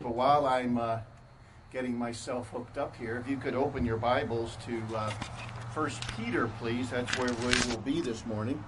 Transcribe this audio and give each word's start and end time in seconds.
But 0.00 0.14
while 0.14 0.46
I'm 0.46 0.78
uh, 0.78 0.98
getting 1.72 1.96
myself 1.96 2.50
hooked 2.50 2.76
up 2.76 2.94
here, 2.96 3.16
if 3.16 3.30
you 3.30 3.36
could 3.36 3.54
open 3.54 3.84
your 3.84 3.96
Bibles 3.96 4.56
to 4.66 4.82
uh, 4.94 5.10
First 5.72 6.02
Peter, 6.16 6.48
please. 6.58 6.90
That's 6.90 7.16
where 7.18 7.32
we 7.32 7.70
will 7.70 7.80
be 7.80 8.00
this 8.00 8.26
morning. 8.26 8.62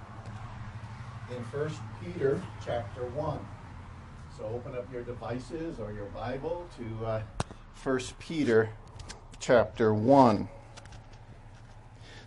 In 1.35 1.43
First 1.45 1.79
Peter, 2.03 2.41
chapter 2.65 3.05
one. 3.09 3.39
So 4.37 4.45
open 4.45 4.75
up 4.75 4.91
your 4.91 5.03
devices 5.03 5.79
or 5.79 5.91
your 5.91 6.05
Bible 6.07 6.67
to 6.77 7.05
uh, 7.05 7.21
First 7.73 8.17
Peter, 8.19 8.69
chapter 9.39 9.93
one. 9.93 10.49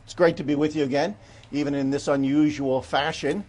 It's 0.04 0.14
great 0.14 0.36
to 0.36 0.44
be 0.44 0.54
with 0.54 0.76
you 0.76 0.84
again, 0.84 1.16
even 1.50 1.74
in 1.74 1.90
this 1.90 2.06
unusual 2.06 2.82
fashion. 2.82 3.44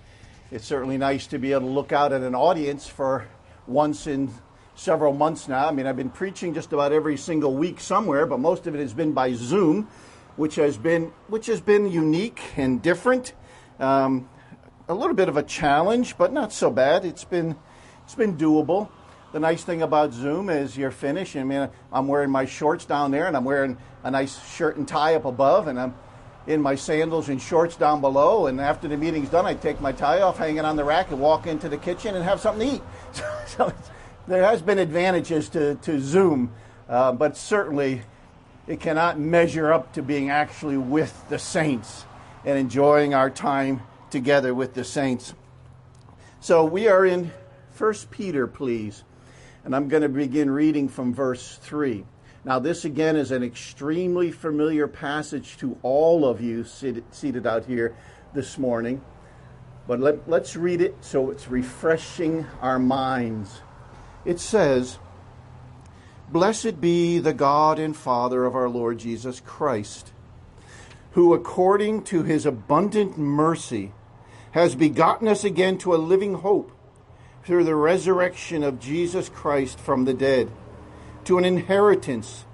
It's 0.49 0.65
certainly 0.65 0.97
nice 0.97 1.27
to 1.27 1.37
be 1.37 1.51
able 1.51 1.67
to 1.67 1.73
look 1.73 1.91
out 1.91 2.11
at 2.11 2.21
an 2.21 2.35
audience 2.35 2.87
for 2.87 3.27
once 3.67 4.07
in 4.07 4.31
several 4.75 5.13
months 5.13 5.47
now. 5.47 5.67
I 5.67 5.71
mean, 5.71 5.87
I've 5.87 5.97
been 5.97 6.09
preaching 6.09 6.53
just 6.53 6.73
about 6.73 6.91
every 6.91 7.17
single 7.17 7.53
week 7.53 7.79
somewhere, 7.79 8.25
but 8.25 8.39
most 8.39 8.67
of 8.67 8.75
it 8.75 8.79
has 8.79 8.93
been 8.93 9.13
by 9.13 9.33
Zoom, 9.33 9.87
which 10.35 10.55
has 10.55 10.77
been 10.77 11.11
which 11.27 11.45
has 11.47 11.61
been 11.61 11.91
unique 11.91 12.41
and 12.57 12.81
different. 12.81 13.33
Um, 13.79 14.29
a 14.89 14.93
little 14.93 15.15
bit 15.15 15.29
of 15.29 15.37
a 15.37 15.43
challenge, 15.43 16.17
but 16.17 16.33
not 16.33 16.51
so 16.51 16.69
bad. 16.69 17.05
It's 17.05 17.23
been 17.23 17.55
it's 18.03 18.15
been 18.15 18.37
doable. 18.37 18.89
The 19.31 19.39
nice 19.39 19.63
thing 19.63 19.81
about 19.81 20.13
Zoom 20.13 20.49
is 20.49 20.77
you're 20.77 20.91
finished. 20.91 21.35
I 21.35 21.43
mean, 21.43 21.67
I'm 21.91 22.07
wearing 22.07 22.29
my 22.29 22.45
shorts 22.45 22.85
down 22.85 23.11
there, 23.11 23.25
and 23.25 23.35
I'm 23.35 23.45
wearing 23.45 23.77
a 24.03 24.11
nice 24.11 24.39
shirt 24.53 24.77
and 24.77 24.87
tie 24.87 25.15
up 25.15 25.25
above, 25.25 25.67
and 25.67 25.79
I'm 25.79 25.95
in 26.45 26.61
my 26.61 26.75
sandals 26.75 27.29
and 27.29 27.41
shorts 27.41 27.75
down 27.75 28.01
below. 28.01 28.47
And 28.47 28.59
after 28.59 28.87
the 28.87 28.97
meeting's 28.97 29.29
done, 29.29 29.45
I 29.45 29.53
take 29.53 29.81
my 29.81 29.91
tie 29.91 30.21
off, 30.21 30.37
hang 30.37 30.57
it 30.57 30.65
on 30.65 30.75
the 30.75 30.83
rack, 30.83 31.11
and 31.11 31.19
walk 31.19 31.47
into 31.47 31.69
the 31.69 31.77
kitchen 31.77 32.15
and 32.15 32.23
have 32.23 32.39
something 32.41 32.67
to 32.67 32.75
eat. 32.75 32.81
so 33.47 33.73
there 34.27 34.43
has 34.43 34.61
been 34.61 34.79
advantages 34.79 35.49
to, 35.49 35.75
to 35.75 35.99
Zoom, 35.99 36.51
uh, 36.87 37.11
but 37.11 37.35
certainly 37.35 38.01
it 38.67 38.79
cannot 38.79 39.19
measure 39.19 39.73
up 39.73 39.93
to 39.93 40.01
being 40.01 40.29
actually 40.29 40.77
with 40.77 41.27
the 41.29 41.37
saints 41.37 42.05
and 42.45 42.57
enjoying 42.57 43.13
our 43.13 43.29
time 43.29 43.81
together 44.09 44.53
with 44.53 44.73
the 44.73 44.83
saints. 44.83 45.33
So 46.39 46.63
we 46.63 46.87
are 46.87 47.05
in 47.05 47.31
1 47.77 47.93
Peter, 48.11 48.47
please, 48.47 49.03
and 49.65 49.75
I'm 49.75 49.87
going 49.87 50.03
to 50.03 50.09
begin 50.09 50.49
reading 50.49 50.87
from 50.87 51.13
verse 51.13 51.57
3. 51.57 52.05
Now, 52.45 52.59
this 52.59 52.83
again 52.83 53.15
is 53.15 53.31
an 53.31 53.43
extremely 53.43 54.31
familiar 54.31 54.87
passage 54.87 55.57
to 55.57 55.77
all 55.81 56.25
of 56.25 56.41
you 56.41 56.65
seated 56.65 57.47
out 57.47 57.65
here 57.65 57.95
this 58.33 58.57
morning. 58.57 59.01
But 59.87 59.99
let, 59.99 60.27
us 60.29 60.55
read 60.55 60.81
it 60.81 60.95
so 61.01 61.29
it's 61.29 61.47
refreshing 61.47 62.45
our 62.61 62.79
minds 62.79 63.61
it 64.25 64.39
says, 64.39 64.97
Blessed 66.29 66.81
be 66.81 67.19
the 67.19 67.33
God 67.33 67.79
and 67.79 67.95
Father 67.95 68.45
of 68.45 68.55
our 68.55 68.69
Lord 68.69 68.97
Jesus 68.97 69.39
Christ, 69.39 70.11
who 71.11 71.33
according 71.33 72.03
to 72.05 72.23
his 72.23 72.45
abundant 72.45 73.17
mercy 73.17 73.91
has 74.51 74.75
begotten 74.75 75.27
us 75.27 75.43
again 75.43 75.77
to 75.79 75.93
a 75.93 75.97
living 75.97 76.35
hope 76.35 76.71
through 77.43 77.63
the 77.63 77.75
resurrection 77.75 78.63
of 78.63 78.79
Jesus 78.79 79.29
Christ 79.29 79.79
from 79.79 80.05
the 80.05 80.13
dead, 80.13 80.49
to 81.25 81.37
an 81.37 81.45
inheritance 81.45 82.45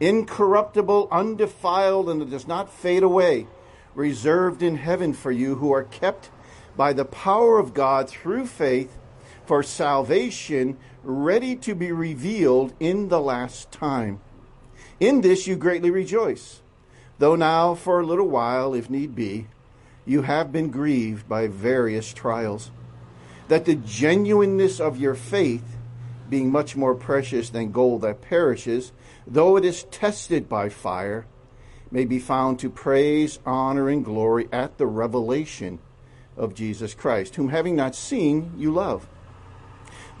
incorruptible, 0.00 1.08
undefiled, 1.12 2.08
and 2.08 2.20
that 2.20 2.30
does 2.30 2.48
not 2.48 2.72
fade 2.72 3.02
away, 3.02 3.46
reserved 3.94 4.62
in 4.62 4.76
heaven 4.76 5.12
for 5.12 5.30
you 5.30 5.56
who 5.56 5.72
are 5.72 5.84
kept 5.84 6.30
by 6.76 6.92
the 6.92 7.04
power 7.04 7.58
of 7.58 7.74
God 7.74 8.08
through 8.08 8.46
faith 8.46 8.96
for 9.44 9.62
salvation 9.62 10.78
ready 11.02 11.56
to 11.56 11.74
be 11.74 11.92
revealed 11.92 12.72
in 12.78 13.08
the 13.08 13.20
last 13.20 13.72
time. 13.72 14.20
In 14.98 15.22
this 15.22 15.46
you 15.46 15.56
greatly 15.56 15.90
rejoice, 15.90 16.60
though 17.18 17.36
now 17.36 17.74
for 17.74 18.00
a 18.00 18.06
little 18.06 18.28
while, 18.28 18.74
if 18.74 18.90
need 18.90 19.14
be, 19.14 19.46
you 20.04 20.22
have 20.22 20.52
been 20.52 20.70
grieved 20.70 21.28
by 21.28 21.46
various 21.46 22.12
trials, 22.12 22.70
that 23.48 23.64
the 23.64 23.74
genuineness 23.74 24.80
of 24.80 24.98
your 24.98 25.14
faith, 25.14 25.76
being 26.28 26.50
much 26.52 26.76
more 26.76 26.94
precious 26.94 27.50
than 27.50 27.72
gold 27.72 28.02
that 28.02 28.20
perishes, 28.20 28.92
though 29.26 29.56
it 29.56 29.64
is 29.64 29.84
tested 29.84 30.48
by 30.48 30.68
fire, 30.68 31.26
may 31.90 32.04
be 32.04 32.18
found 32.18 32.58
to 32.58 32.70
praise, 32.70 33.38
honor, 33.44 33.88
and 33.88 34.04
glory 34.04 34.48
at 34.52 34.78
the 34.78 34.86
revelation 34.86 35.78
of 36.36 36.54
Jesus 36.54 36.94
Christ, 36.94 37.34
whom 37.34 37.48
having 37.48 37.74
not 37.74 37.94
seen, 37.94 38.52
you 38.56 38.70
love 38.70 39.08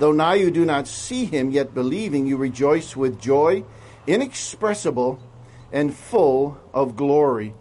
Though 0.00 0.12
now 0.12 0.32
you 0.32 0.50
do 0.50 0.64
not 0.64 0.88
see 0.88 1.26
him, 1.26 1.50
yet 1.50 1.74
believing, 1.74 2.26
you 2.26 2.38
rejoice 2.38 2.96
with 2.96 3.20
joy 3.20 3.64
inexpressible 4.06 5.20
and 5.70 5.94
full 5.94 6.58
of 6.72 6.96
glory, 6.96 7.52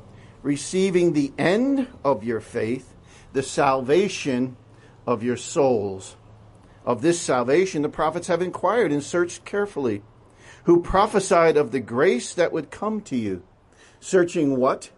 receiving 0.42 1.12
the 1.12 1.34
end 1.38 1.90
of 2.02 2.24
your 2.24 2.40
faith, 2.40 2.96
the 3.34 3.44
salvation 3.44 4.56
of 5.06 5.22
your 5.22 5.36
souls. 5.36 6.16
Of 6.86 7.02
this 7.02 7.20
salvation 7.20 7.82
the 7.82 7.90
prophets 7.90 8.28
have 8.28 8.42
inquired 8.42 8.94
and 8.94 9.04
searched 9.04 9.44
carefully, 9.44 10.02
who 10.64 10.82
prophesied 10.82 11.58
of 11.58 11.72
the 11.72 11.82
grace 11.82 12.34
that 12.34 12.54
would 12.54 12.72
come 12.72 13.02
to 13.02 13.18
you, 13.18 13.44
searching 14.00 14.56
what 14.56 14.92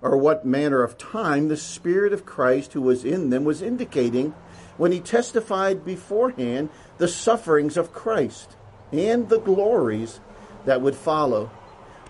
or 0.00 0.16
what 0.16 0.46
manner 0.46 0.82
of 0.82 0.96
time 0.96 1.48
the 1.48 1.58
Spirit 1.58 2.14
of 2.14 2.24
Christ 2.24 2.72
who 2.72 2.80
was 2.80 3.04
in 3.04 3.28
them 3.28 3.44
was 3.44 3.60
indicating 3.60 4.34
when 4.76 4.92
he 4.92 5.00
testified 5.00 5.84
beforehand 5.84 6.68
the 6.98 7.08
sufferings 7.08 7.76
of 7.76 7.92
Christ 7.92 8.56
and 8.92 9.28
the 9.28 9.40
glories 9.40 10.20
that 10.64 10.80
would 10.80 10.94
follow. 10.94 11.50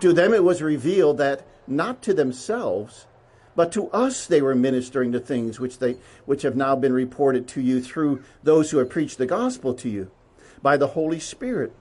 To 0.01 0.13
them 0.13 0.35
it 0.35 0.45
was 0.45 0.63
revealed 0.63 1.19
that 1.19 1.47
not 1.67 2.03
to 2.03 2.15
themselves, 2.15 3.07
but 3.55 3.73
to 3.73 3.89
us 3.91 4.27
they 4.27 4.43
were 4.43 4.55
ministering 4.55 5.11
the 5.11 5.21
things 5.21 5.59
which 5.59 5.79
they 5.79 5.97
which 6.27 6.43
have 6.43 6.57
now 6.57 6.77
been 6.77 6.93
reported 6.93 7.49
to 7.49 7.61
you 7.61 7.81
through 7.81 8.23
those 8.43 8.71
who 8.71 8.79
have 8.79 8.91
preached 8.91 9.19
the 9.19 9.27
gospel 9.27 9.75
to 9.75 9.89
you 9.89 10.11
by 10.63 10.77
the 10.77 10.89
Holy 10.89 11.21
Spirit 11.21 11.73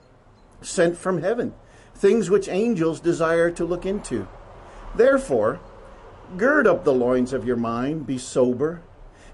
sent 0.62 0.98
from 0.98 1.22
heaven, 1.22 1.54
things 1.94 2.30
which 2.30 2.48
angels 2.48 3.00
desire 3.00 3.52
to 3.52 3.66
look 3.66 3.86
into. 3.86 4.28
Therefore, 4.96 5.60
gird 6.38 6.68
up 6.68 6.84
the 6.84 6.94
loins 6.94 7.34
of 7.34 7.46
your 7.46 7.58
mind, 7.58 8.08
be 8.08 8.18
sober, 8.18 8.82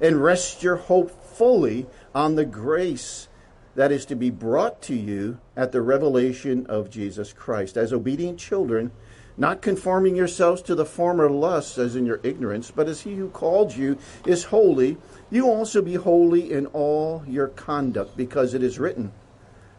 and 0.02 0.22
rest 0.22 0.64
your 0.64 0.76
hope 0.76 1.12
fully 1.12 1.86
on 2.14 2.36
the 2.36 2.46
grace 2.46 3.28
that 3.76 3.92
is 3.92 4.06
to 4.06 4.16
be 4.16 4.30
brought 4.30 4.82
to 4.82 4.96
you 4.96 5.40
at 5.56 5.72
the 5.72 5.82
revelation 5.82 6.66
of 6.68 6.90
Jesus 6.90 7.32
Christ. 7.32 7.78
As 7.78 7.94
obedient 7.94 8.38
children, 8.38 8.92
not 9.38 9.62
conforming 9.62 10.16
yourselves 10.16 10.62
to 10.64 10.76
the 10.76 10.86
former 10.86 11.30
lusts 11.30 11.78
as 11.78 11.96
in 11.96 12.06
your 12.06 12.20
ignorance, 12.24 12.70
but 12.70 12.90
as 12.90 13.02
he 13.02 13.16
who 13.16 13.30
called 13.30 13.74
you 13.74 13.98
is 14.26 14.44
holy, 14.46 14.98
you 15.30 15.48
also 15.48 15.82
be 15.82 15.94
holy 15.94 16.52
in 16.52 16.66
all 16.68 17.24
your 17.28 17.48
conduct, 17.48 18.18
because 18.18 18.54
it 18.54 18.62
is 18.62 18.78
written, 18.78 19.12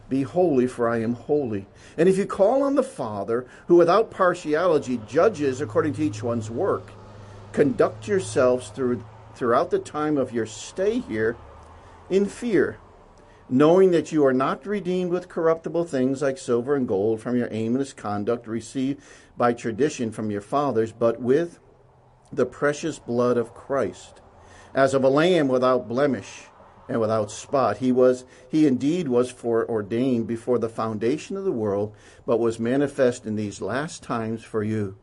Be 0.09 0.23
holy, 0.23 0.65
for 0.65 0.89
I 0.89 1.01
am 1.01 1.13
holy. 1.13 1.67
And 1.97 2.09
if 2.09 2.17
you 2.17 2.25
call 2.25 2.63
on 2.63 2.75
the 2.75 2.83
Father, 2.83 3.45
who 3.67 3.75
without 3.75 4.09
partiality 4.09 4.99
judges 5.07 5.61
according 5.61 5.93
to 5.93 6.03
each 6.03 6.23
one's 6.23 6.49
work, 6.49 6.91
conduct 7.51 8.07
yourselves 8.07 8.69
through, 8.69 9.03
throughout 9.43 9.71
the 9.71 9.77
time 9.79 10.17
of 10.17 10.31
your 10.31 10.45
stay 10.45 10.99
here 10.99 11.35
in 12.09 12.25
fear 12.25 12.79
knowing 13.49 13.91
that 13.91 14.09
you 14.09 14.25
are 14.25 14.31
not 14.31 14.65
redeemed 14.65 15.11
with 15.11 15.27
corruptible 15.27 15.83
things 15.83 16.21
like 16.21 16.37
silver 16.37 16.77
and 16.77 16.87
gold 16.87 17.19
from 17.19 17.35
your 17.35 17.49
aimless 17.51 17.91
conduct 17.91 18.47
received 18.47 19.03
by 19.35 19.51
tradition 19.51 20.13
from 20.13 20.31
your 20.31 20.39
fathers, 20.39 20.93
but 20.93 21.21
with 21.21 21.59
the 22.31 22.45
precious 22.45 22.99
blood 22.99 23.35
of 23.35 23.53
Christ, 23.53 24.21
as 24.73 24.93
of 24.93 25.03
a 25.03 25.09
lamb 25.09 25.49
without 25.49 25.89
blemish 25.89 26.43
and 26.87 27.01
without 27.01 27.29
spot. 27.29 27.79
He 27.79 27.91
was 27.91 28.23
he 28.49 28.65
indeed 28.65 29.09
was 29.09 29.29
foreordained 29.29 30.25
before 30.25 30.57
the 30.57 30.69
foundation 30.69 31.35
of 31.35 31.43
the 31.43 31.51
world, 31.51 31.93
but 32.25 32.39
was 32.39 32.59
manifest 32.59 33.25
in 33.25 33.35
these 33.35 33.59
last 33.59 34.03
times 34.03 34.41
for 34.41 34.63
you, 34.63 34.95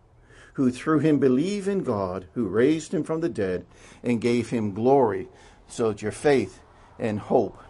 who 0.55 0.71
through 0.71 0.99
him 1.01 1.19
believe 1.19 1.69
in 1.69 1.83
God, 1.83 2.27
who 2.35 2.47
raised 2.47 2.93
him 2.93 3.05
from 3.05 3.21
the 3.21 3.29
dead 3.29 3.67
and 4.03 4.21
gave 4.21 4.51
him 4.51 4.75
glory, 4.75 5.29
so 5.69 5.89
that 5.89 6.03
your 6.03 6.13
faith 6.13 6.61
and 6.99 7.19
hope 7.19 7.63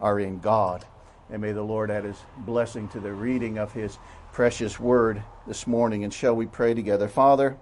are 0.00 0.18
in 0.18 0.38
God. 0.38 0.84
And 1.30 1.42
may 1.42 1.52
the 1.52 1.62
Lord 1.62 1.90
add 1.90 2.04
his 2.04 2.18
blessing 2.38 2.88
to 2.88 3.00
the 3.00 3.12
reading 3.12 3.58
of 3.58 3.72
his 3.72 3.98
precious 4.32 4.80
word 4.80 5.22
this 5.46 5.66
morning. 5.66 6.04
And 6.04 6.12
shall 6.12 6.34
we 6.34 6.46
pray 6.46 6.74
together? 6.74 7.08
Father, 7.08 7.56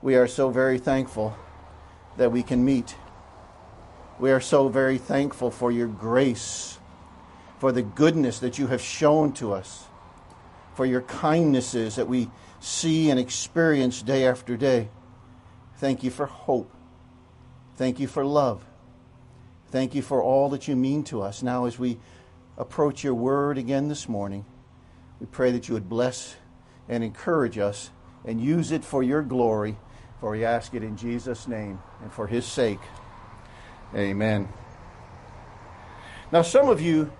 we 0.00 0.16
are 0.16 0.26
so 0.26 0.50
very 0.50 0.78
thankful 0.78 1.36
that 2.16 2.32
we 2.32 2.42
can 2.42 2.64
meet. 2.64 2.96
We 4.18 4.30
are 4.32 4.40
so 4.40 4.68
very 4.68 4.98
thankful 4.98 5.50
for 5.50 5.70
your 5.70 5.88
grace, 5.88 6.78
for 7.58 7.72
the 7.72 7.82
goodness 7.82 8.40
that 8.40 8.58
you 8.58 8.66
have 8.68 8.80
shown 8.80 9.32
to 9.34 9.52
us, 9.52 9.86
for 10.74 10.86
your 10.86 11.02
kindnesses 11.02 11.96
that 11.96 12.08
we 12.08 12.30
see 12.62 13.10
and 13.10 13.18
experience 13.18 14.02
day 14.02 14.26
after 14.26 14.56
day. 14.56 14.88
Thank 15.76 16.02
you 16.02 16.10
for 16.10 16.26
hope. 16.26 16.72
Thank 17.76 17.98
you 17.98 18.06
for 18.06 18.24
love. 18.24 18.64
Thank 19.68 19.94
you 19.94 20.02
for 20.02 20.22
all 20.22 20.48
that 20.50 20.68
you 20.68 20.76
mean 20.76 21.02
to 21.04 21.22
us. 21.22 21.42
Now, 21.42 21.64
as 21.64 21.78
we 21.78 21.98
approach 22.56 23.02
your 23.02 23.14
word 23.14 23.58
again 23.58 23.88
this 23.88 24.08
morning. 24.08 24.44
We 25.20 25.26
pray 25.26 25.52
that 25.52 25.68
you 25.68 25.74
would 25.74 25.88
bless 25.88 26.36
and 26.88 27.02
encourage 27.02 27.58
us 27.58 27.90
and 28.24 28.40
use 28.40 28.70
it 28.72 28.84
for 28.84 29.02
your 29.02 29.22
glory. 29.22 29.76
For 30.20 30.30
we 30.30 30.44
ask 30.44 30.74
it 30.74 30.82
in 30.82 30.96
Jesus' 30.96 31.48
name 31.48 31.80
and 32.02 32.12
for 32.12 32.26
his 32.26 32.44
sake. 32.44 32.78
Amen. 33.94 34.48
Now, 36.30 36.42
some 36.42 36.68
of 36.68 36.80
you 36.80 37.12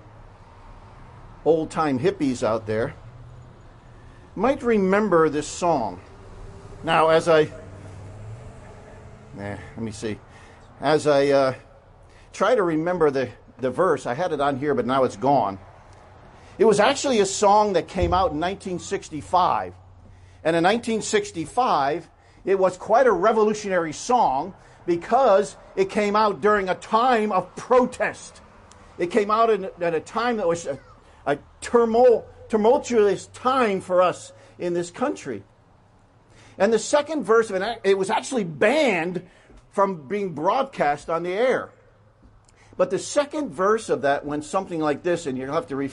old 1.45 1.71
time 1.71 1.99
hippies 1.99 2.43
out 2.43 2.67
there 2.67 2.95
might 4.35 4.63
remember 4.63 5.29
this 5.29 5.47
song. 5.47 6.01
Now, 6.83 7.09
as 7.09 7.29
I, 7.29 7.43
eh, 9.39 9.57
let 9.77 9.79
me 9.79 9.93
see, 9.93 10.19
as 10.81 11.07
I 11.07 11.29
uh, 11.29 11.55
try 12.33 12.55
to 12.55 12.63
remember 12.63 13.11
the, 13.11 13.29
the 13.59 13.71
verse, 13.71 14.07
I 14.07 14.15
had 14.15 14.33
it 14.33 14.41
on 14.41 14.59
here, 14.59 14.75
but 14.75 14.87
now 14.87 15.05
it's 15.05 15.17
gone. 15.17 15.59
It 16.59 16.65
was 16.65 16.81
actually 16.81 17.21
a 17.21 17.27
song 17.27 17.75
that 17.75 17.89
came 17.89 18.13
out 18.13 18.33
in 18.33 18.41
1965. 18.41 19.75
And 20.45 20.57
in 20.57 20.65
1965, 20.65 22.09
it 22.45 22.59
was 22.59 22.77
quite 22.77 23.07
a 23.07 23.13
revolutionary 23.13 23.93
song 23.93 24.55
because 24.87 25.57
it 25.77 25.89
came 25.89 26.17
out 26.17 26.41
during 26.41 26.69
a 26.69 26.75
time 26.75 27.33
of 27.33 27.55
protest. 27.55 28.41
It 28.99 29.11
came 29.11 29.31
out 29.31 29.51
in, 29.51 29.69
at 29.81 29.95
a 29.95 30.01
time 30.01 30.39
that 30.39 30.49
was 30.49 30.67
a, 30.67 30.79
a 31.27 31.39
turmoil, 31.61 32.27
tumultuous 32.53 33.29
time 33.29 33.81
for 33.81 34.03
us 34.03 34.31
in 34.59 34.75
this 34.75 34.91
country. 34.91 35.43
And 36.59 36.71
the 36.71 36.79
second 36.79 37.25
verse 37.25 37.49
of 37.49 37.57
it, 37.57 37.81
it 37.83 37.97
was 37.97 38.11
actually 38.11 38.45
banned 38.45 39.27
from 39.71 40.07
being 40.07 40.35
broadcast 40.35 41.09
on 41.09 41.23
the 41.23 41.31
air. 41.31 41.71
But 42.77 42.91
the 42.91 42.99
second 42.99 43.53
verse 43.53 43.89
of 43.89 44.03
that 44.03 44.27
went 44.27 44.45
something 44.45 44.81
like 44.81 45.03
this, 45.03 45.25
and 45.25 45.39
you'll 45.39 45.55
have 45.55 45.69
to 45.69 45.77
re- 45.77 45.91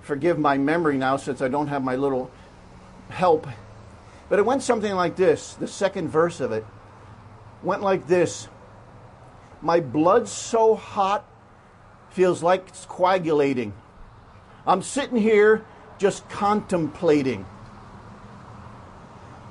forgive 0.00 0.36
my 0.36 0.58
memory 0.58 0.98
now 0.98 1.16
since 1.16 1.40
I 1.40 1.46
don't 1.46 1.68
have 1.68 1.84
my 1.84 1.94
little 1.94 2.28
help. 3.08 3.46
But 4.28 4.40
it 4.40 4.44
went 4.44 4.64
something 4.64 4.92
like 4.92 5.14
this. 5.14 5.54
The 5.54 5.68
second 5.68 6.08
verse 6.08 6.40
of 6.40 6.50
it 6.50 6.66
went 7.62 7.82
like 7.82 8.08
this 8.08 8.48
My 9.62 9.78
blood's 9.78 10.32
so 10.32 10.74
hot, 10.74 11.24
feels 12.10 12.42
like 12.42 12.66
it's 12.66 12.84
coagulating. 12.86 13.74
I'm 14.66 14.82
sitting 14.82 15.16
here 15.16 15.64
just 16.00 16.26
contemplating. 16.30 17.44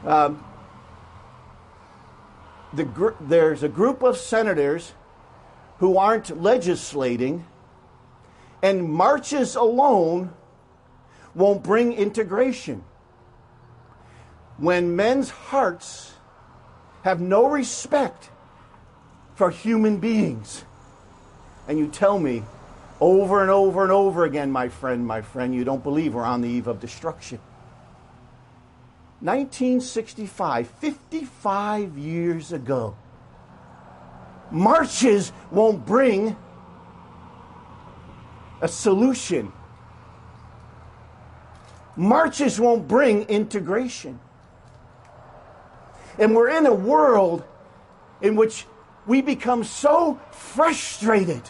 Um, 0.03 0.43
the 2.73 2.85
gr- 2.85 3.11
there's 3.21 3.61
a 3.61 3.69
group 3.69 4.01
of 4.01 4.17
senators 4.17 4.93
who 5.77 5.97
aren't 5.97 6.41
legislating, 6.41 7.45
and 8.63 8.91
marches 8.91 9.55
alone 9.55 10.33
won't 11.35 11.61
bring 11.61 11.93
integration. 11.93 12.83
When 14.57 14.95
men's 14.95 15.29
hearts 15.29 16.13
have 17.03 17.21
no 17.21 17.45
respect 17.45 18.31
for 19.35 19.51
human 19.51 19.99
beings, 19.99 20.65
and 21.67 21.77
you 21.77 21.87
tell 21.87 22.17
me 22.17 22.43
over 23.01 23.41
and 23.41 23.49
over 23.49 23.83
and 23.83 23.91
over 23.91 24.25
again, 24.25 24.51
my 24.51 24.69
friend, 24.69 25.05
my 25.05 25.21
friend, 25.21 25.55
you 25.55 25.63
don't 25.63 25.83
believe 25.83 26.13
we're 26.13 26.23
on 26.23 26.41
the 26.41 26.49
eve 26.49 26.67
of 26.67 26.79
destruction. 26.79 27.39
1965, 29.21 30.67
55 30.67 31.97
years 31.97 32.51
ago. 32.51 32.95
Marches 34.51 35.31
won't 35.51 35.85
bring 35.85 36.35
a 38.61 38.67
solution. 38.67 39.51
Marches 41.95 42.59
won't 42.59 42.87
bring 42.87 43.23
integration. 43.23 44.19
And 46.17 46.35
we're 46.35 46.49
in 46.49 46.65
a 46.65 46.73
world 46.73 47.43
in 48.21 48.35
which 48.35 48.65
we 49.05 49.21
become 49.21 49.63
so 49.63 50.19
frustrated. 50.31 51.41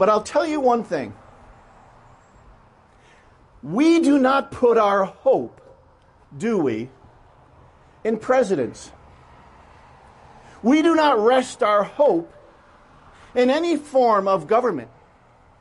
But 0.00 0.08
I'll 0.08 0.22
tell 0.22 0.46
you 0.46 0.60
one 0.60 0.82
thing 0.82 1.12
we 3.62 4.00
do 4.00 4.18
not 4.18 4.50
put 4.50 4.78
our 4.78 5.04
hope, 5.04 5.60
do 6.38 6.56
we, 6.56 6.88
in 8.02 8.16
presidents. 8.16 8.92
We 10.62 10.80
do 10.80 10.94
not 10.94 11.22
rest 11.22 11.62
our 11.62 11.82
hope 11.84 12.32
in 13.34 13.50
any 13.50 13.76
form 13.76 14.26
of 14.26 14.46
government, 14.46 14.88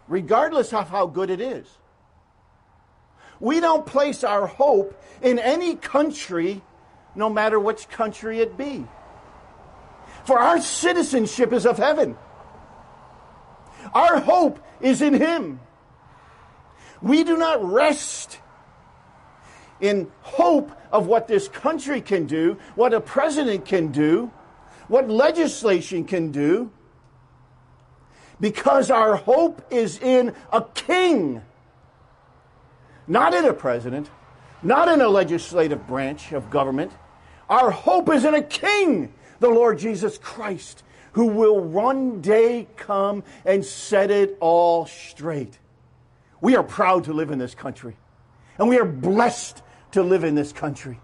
regardless 0.08 0.72
of 0.72 0.88
how 0.88 1.08
good 1.08 1.30
it 1.30 1.42
is. 1.42 1.68
We 3.42 3.60
don't 3.60 3.86
place 3.86 4.24
our 4.24 4.48
hope 4.48 4.98
in 5.22 5.38
any 5.38 5.76
country, 5.76 6.62
no 7.14 7.30
matter 7.30 7.60
which 7.60 7.90
country 7.90 8.40
it 8.40 8.58
be. 8.58 8.88
For 10.24 10.40
our 10.40 10.62
citizenship 10.62 11.52
is 11.52 11.66
of 11.66 11.78
heaven. 11.78 12.16
Our 13.94 14.20
hope 14.20 14.60
is 14.82 15.02
in 15.02 15.14
Him. 15.14 15.60
We 17.02 17.24
do 17.24 17.38
not 17.38 17.64
rest 17.64 18.40
in 19.80 20.12
hope 20.22 20.72
of 20.92 21.08
what 21.08 21.28
this 21.28 21.48
country 21.48 22.02
can 22.02 22.26
do, 22.26 22.58
what 22.76 22.94
a 22.94 23.00
president 23.00 23.66
can 23.66 23.92
do, 23.92 24.32
what 24.88 25.10
legislation 25.10 26.04
can 26.04 26.32
do, 26.32 26.72
because 28.40 28.90
our 28.92 29.16
hope 29.16 29.62
is 29.72 30.00
in 30.00 30.34
a 30.52 30.64
king, 30.74 31.42
not 33.08 33.34
in 33.34 33.46
a 33.46 33.54
president, 33.54 34.10
not 34.62 34.88
in 34.88 35.02
a 35.02 35.08
legislative 35.08 35.88
branch 35.88 36.32
of 36.32 36.50
government. 36.50 36.92
Our 37.50 37.72
hope 37.72 38.10
is 38.14 38.26
in 38.26 38.36
a 38.36 38.44
king, 38.44 39.14
the 39.40 39.50
Lord 39.50 39.80
Jesus 39.80 40.18
Christ, 40.18 40.84
who 41.14 41.28
will 41.28 41.60
one 41.60 42.22
day 42.22 42.68
come 42.76 43.24
and 43.46 43.66
set 43.66 44.12
it 44.12 44.38
all 44.40 44.86
straight. 44.86 45.58
We 46.42 46.56
are 46.56 46.64
proud 46.64 47.06
to 47.06 47.14
live 47.14 47.32
in 47.32 47.40
this 47.40 47.56
country, 47.56 47.98
and 48.58 48.70
we 48.70 48.78
are 48.80 48.86
blessed 48.86 49.62
to 49.92 50.04
live 50.04 50.24
in 50.24 50.36
this 50.36 50.52
country. 50.52 51.00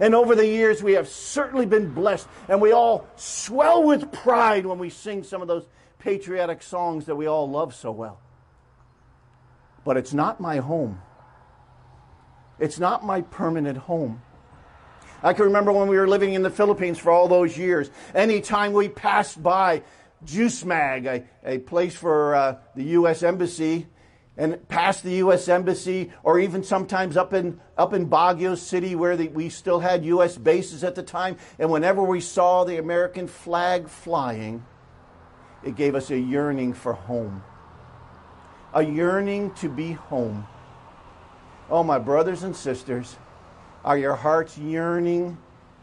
And 0.00 0.14
over 0.14 0.34
the 0.34 0.46
years, 0.46 0.82
we 0.82 0.92
have 0.92 1.08
certainly 1.08 1.66
been 1.66 1.92
blessed, 1.92 2.26
and 2.48 2.60
we 2.60 2.72
all 2.72 3.06
swell 3.16 3.84
with 3.84 4.10
pride 4.10 4.66
when 4.66 4.78
we 4.78 4.90
sing 4.90 5.22
some 5.22 5.42
of 5.42 5.48
those 5.48 5.66
patriotic 5.98 6.62
songs 6.62 7.06
that 7.06 7.14
we 7.14 7.26
all 7.26 7.48
love 7.48 7.74
so 7.74 7.92
well. 7.92 8.18
But 9.84 9.96
it's 9.96 10.14
not 10.14 10.40
my 10.40 10.56
home. 10.58 11.00
It's 12.58 12.78
not 12.78 13.04
my 13.04 13.20
permanent 13.22 13.76
home. 13.76 14.22
I 15.22 15.32
can 15.32 15.44
remember 15.44 15.72
when 15.72 15.88
we 15.88 15.96
were 15.96 16.08
living 16.08 16.34
in 16.34 16.42
the 16.42 16.50
Philippines 16.50 16.98
for 16.98 17.10
all 17.10 17.28
those 17.28 17.56
years. 17.56 17.90
Anytime 18.14 18.72
we 18.72 18.88
passed 18.88 19.40
by 19.42 19.82
JUSMAG, 20.24 21.06
a, 21.06 21.24
a 21.44 21.58
place 21.58 21.94
for 21.94 22.34
uh, 22.34 22.56
the 22.74 22.84
U.S. 22.84 23.22
Embassy, 23.22 23.86
and 24.36 24.66
past 24.68 25.02
the 25.02 25.12
U.S. 25.14 25.46
Embassy, 25.48 26.10
or 26.22 26.38
even 26.38 26.64
sometimes 26.64 27.16
up 27.16 27.34
in, 27.34 27.60
up 27.76 27.92
in 27.92 28.08
Baguio 28.08 28.56
City 28.56 28.94
where 28.94 29.16
the, 29.16 29.28
we 29.28 29.48
still 29.48 29.78
had 29.78 30.04
U.S. 30.06 30.36
bases 30.36 30.82
at 30.84 30.94
the 30.94 31.02
time. 31.02 31.36
And 31.58 31.70
whenever 31.70 32.02
we 32.02 32.20
saw 32.20 32.64
the 32.64 32.78
American 32.78 33.28
flag 33.28 33.88
flying, 33.88 34.64
it 35.62 35.76
gave 35.76 35.94
us 35.94 36.10
a 36.10 36.18
yearning 36.18 36.72
for 36.72 36.94
home, 36.94 37.44
a 38.72 38.82
yearning 38.82 39.52
to 39.54 39.68
be 39.68 39.92
home. 39.92 40.46
Oh, 41.70 41.84
my 41.84 41.98
brothers 41.98 42.42
and 42.42 42.56
sisters, 42.56 43.16
are 43.84 43.98
your 43.98 44.14
hearts 44.14 44.56
yearning 44.56 45.38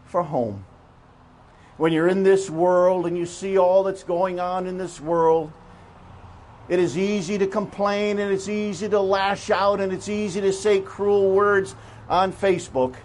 for 0.06 0.24
home? 0.24 0.66
When 1.78 1.94
you're 1.94 2.08
in 2.08 2.24
this 2.24 2.50
world 2.50 3.06
and 3.06 3.18
you 3.18 3.26
see 3.26 3.58
all 3.58 3.84
that's 3.84 4.04
going 4.04 4.40
on 4.40 4.68
in 4.68 4.78
this 4.78 5.00
world, 5.00 5.52
it 6.68 6.80
is 6.80 6.98
easy 6.98 7.38
to 7.38 7.48
complain 7.48 8.20
and 8.20 8.32
it's 8.32 8.48
easy 8.48 8.88
to 8.90 9.00
lash 9.00 9.50
out 9.50 9.82
and 9.82 9.92
it's 9.92 10.08
easy 10.08 10.40
to 10.42 10.54
say 10.54 10.82
cruel 10.82 11.32
words 11.32 11.76
on 12.08 12.32
Facebook. 12.32 12.96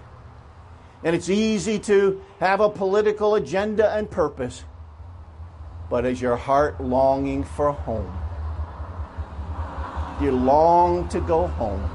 And 1.03 1.15
it's 1.15 1.31
easy 1.31 1.79
to 1.81 2.23
have 2.41 2.61
a 2.61 2.69
political 2.69 3.35
agenda 3.35 3.93
and 3.95 4.11
purpose. 4.11 4.65
But 5.89 6.05
is 6.05 6.21
your 6.21 6.37
heart 6.37 6.81
longing 6.81 7.45
for 7.45 7.73
home? 7.73 8.11
You 10.21 10.33
long 10.33 11.09
to 11.09 11.21
go 11.21 11.47
home. 11.47 11.94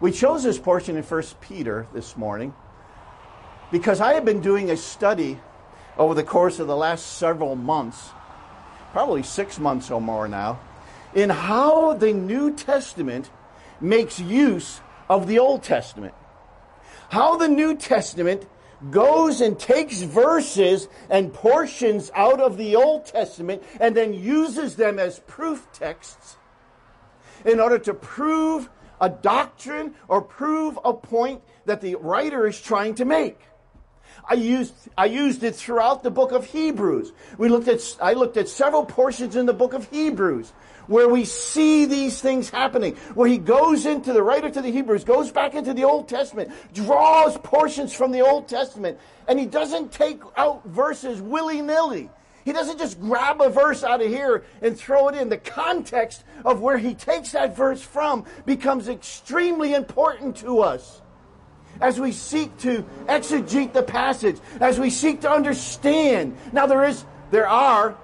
We 0.00 0.12
chose 0.12 0.42
this 0.42 0.58
portion 0.58 0.96
in 0.96 1.02
1 1.02 1.22
Peter 1.40 1.86
this 1.92 2.16
morning 2.16 2.54
because 3.72 4.00
I 4.00 4.14
have 4.14 4.24
been 4.24 4.40
doing 4.40 4.70
a 4.70 4.76
study 4.76 5.40
over 5.96 6.14
the 6.14 6.22
course 6.22 6.60
of 6.60 6.66
the 6.66 6.76
last 6.76 7.18
several 7.18 7.56
months 7.56 8.10
probably 8.92 9.22
six 9.22 9.58
months 9.58 9.90
or 9.90 10.00
more 10.00 10.28
now, 10.28 10.58
in 11.14 11.30
how 11.30 11.94
the 11.94 12.12
New 12.12 12.54
Testament 12.54 13.30
makes 13.80 14.18
use 14.18 14.80
of 15.08 15.26
the 15.26 15.38
Old 15.38 15.62
Testament. 15.62 16.14
How 17.10 17.36
the 17.36 17.48
New 17.48 17.76
Testament 17.76 18.46
goes 18.90 19.40
and 19.40 19.58
takes 19.58 20.02
verses 20.02 20.88
and 21.10 21.32
portions 21.32 22.10
out 22.14 22.40
of 22.40 22.56
the 22.56 22.76
Old 22.76 23.06
Testament 23.06 23.62
and 23.80 23.96
then 23.96 24.14
uses 24.14 24.76
them 24.76 24.98
as 24.98 25.18
proof 25.20 25.66
texts 25.72 26.36
in 27.44 27.60
order 27.60 27.78
to 27.78 27.94
prove 27.94 28.68
a 29.00 29.08
doctrine 29.08 29.94
or 30.08 30.22
prove 30.22 30.78
a 30.84 30.92
point 30.92 31.42
that 31.66 31.80
the 31.80 31.96
writer 31.96 32.46
is 32.46 32.60
trying 32.60 32.94
to 32.96 33.04
make. 33.04 33.38
I 34.28 34.34
used, 34.34 34.74
I 34.96 35.06
used 35.06 35.42
it 35.42 35.54
throughout 35.54 36.02
the 36.02 36.10
book 36.10 36.32
of 36.32 36.44
Hebrews. 36.44 37.12
We 37.38 37.48
looked 37.48 37.68
at, 37.68 37.80
I 38.00 38.12
looked 38.12 38.36
at 38.36 38.48
several 38.48 38.84
portions 38.84 39.36
in 39.36 39.46
the 39.46 39.52
book 39.52 39.72
of 39.72 39.88
Hebrews 39.90 40.52
where 40.86 41.08
we 41.08 41.24
see 41.24 41.84
these 41.84 42.20
things 42.20 42.48
happening, 42.50 42.96
where 43.14 43.28
he 43.28 43.38
goes 43.38 43.86
into 43.86 44.12
the 44.12 44.22
writer 44.22 44.50
to 44.50 44.62
the 44.62 44.70
Hebrews, 44.70 45.04
goes 45.04 45.30
back 45.30 45.54
into 45.54 45.74
the 45.74 45.84
Old 45.84 46.08
Testament, 46.08 46.50
draws 46.72 47.36
portions 47.38 47.92
from 47.92 48.10
the 48.10 48.22
Old 48.22 48.48
Testament, 48.48 48.98
and 49.28 49.38
he 49.38 49.46
doesn't 49.46 49.92
take 49.92 50.20
out 50.36 50.64
verses 50.64 51.20
willy 51.20 51.60
nilly. 51.60 52.10
He 52.44 52.52
doesn't 52.52 52.78
just 52.78 53.00
grab 53.00 53.40
a 53.40 53.50
verse 53.50 53.84
out 53.84 54.00
of 54.00 54.08
here 54.08 54.44
and 54.62 54.78
throw 54.78 55.08
it 55.08 55.14
in. 55.14 55.28
The 55.28 55.38
context 55.38 56.24
of 56.44 56.60
where 56.60 56.78
he 56.78 56.94
takes 56.94 57.32
that 57.32 57.56
verse 57.56 57.82
from 57.82 58.24
becomes 58.46 58.88
extremely 58.88 59.74
important 59.74 60.36
to 60.38 60.60
us 60.60 61.02
as 61.80 62.00
we 62.00 62.12
seek 62.12 62.56
to 62.58 62.84
exegete 63.06 63.72
the 63.72 63.82
passage, 63.82 64.38
as 64.60 64.80
we 64.80 64.90
seek 64.90 65.20
to 65.20 65.30
understand. 65.30 66.36
Now 66.52 66.66
there 66.66 66.84
is, 66.84 67.04
there 67.30 67.48
are, 67.48 67.96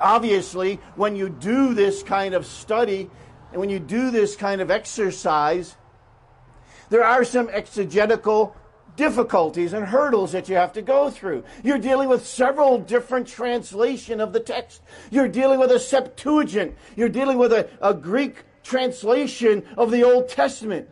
obviously, 0.00 0.76
when 0.94 1.16
you 1.16 1.28
do 1.28 1.74
this 1.74 2.02
kind 2.02 2.34
of 2.34 2.46
study 2.46 3.10
and 3.52 3.60
when 3.60 3.70
you 3.70 3.80
do 3.80 4.10
this 4.10 4.36
kind 4.36 4.60
of 4.60 4.70
exercise, 4.70 5.76
there 6.88 7.04
are 7.04 7.24
some 7.24 7.48
exegetical 7.50 8.56
difficulties 9.00 9.72
and 9.72 9.86
hurdles 9.86 10.32
that 10.32 10.46
you 10.46 10.56
have 10.56 10.74
to 10.74 10.82
go 10.82 11.08
through. 11.08 11.42
You're 11.64 11.78
dealing 11.78 12.10
with 12.10 12.26
several 12.26 12.76
different 12.76 13.26
translation 13.26 14.20
of 14.20 14.34
the 14.34 14.40
text. 14.40 14.82
You're 15.10 15.26
dealing 15.26 15.58
with 15.58 15.70
a 15.70 15.78
Septuagint. 15.78 16.76
You're 16.96 17.08
dealing 17.08 17.38
with 17.38 17.50
a, 17.50 17.66
a 17.80 17.94
Greek 17.94 18.44
translation 18.62 19.64
of 19.78 19.90
the 19.90 20.04
Old 20.04 20.28
Testament. 20.28 20.90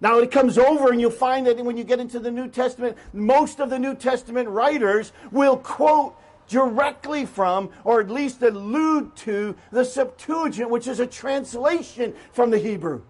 Now 0.00 0.20
it 0.20 0.30
comes 0.30 0.56
over 0.56 0.92
and 0.92 1.00
you'll 1.00 1.10
find 1.10 1.48
that 1.48 1.58
when 1.64 1.76
you 1.76 1.82
get 1.82 1.98
into 1.98 2.20
the 2.20 2.30
New 2.30 2.46
Testament, 2.46 2.96
most 3.12 3.58
of 3.58 3.68
the 3.68 3.80
New 3.80 3.96
Testament 3.96 4.48
writers 4.48 5.10
will 5.32 5.56
quote 5.56 6.14
directly 6.46 7.26
from, 7.26 7.70
or 7.82 8.00
at 8.00 8.08
least 8.08 8.40
allude 8.40 9.16
to, 9.16 9.56
the 9.72 9.84
Septuagint, 9.84 10.70
which 10.70 10.86
is 10.86 11.00
a 11.00 11.08
translation 11.08 12.14
from 12.32 12.50
the 12.50 12.58
Hebrew. 12.58 13.02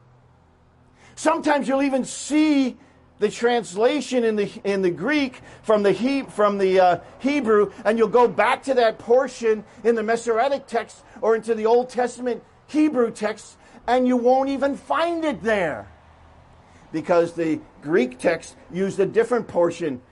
Sometimes 1.17 1.69
you'll 1.69 1.83
even 1.83 2.07
see 2.07 2.79
the 3.23 3.31
translation 3.31 4.25
in 4.25 4.35
the 4.35 4.50
in 4.64 4.83
the 4.83 4.91
Greek 4.91 5.43
from 5.62 5.85
the 5.85 5.93
he, 5.93 6.23
from 6.23 6.59
the 6.59 6.81
uh, 6.81 6.99
Hebrew, 7.21 7.71
and 7.85 7.97
you'll 7.97 8.09
go 8.09 8.26
back 8.26 8.64
to 8.64 8.75
that 8.75 8.99
portion 8.99 9.62
in 9.85 9.95
the 9.95 10.02
Masoretic 10.02 10.67
text 10.67 11.05
or 11.21 11.37
into 11.37 11.55
the 11.55 11.64
Old 11.64 11.88
Testament 11.88 12.43
Hebrew 12.67 13.12
text, 13.12 13.59
and 13.87 14.09
you 14.09 14.17
won't 14.17 14.49
even 14.49 14.76
find 14.76 15.25
it 15.25 15.41
there 15.41 15.87
because 16.91 17.35
the 17.35 17.61
Greek 17.81 18.19
text 18.19 18.57
used 18.73 18.99
a 18.99 19.07
different 19.07 19.47
portion, 19.47 20.02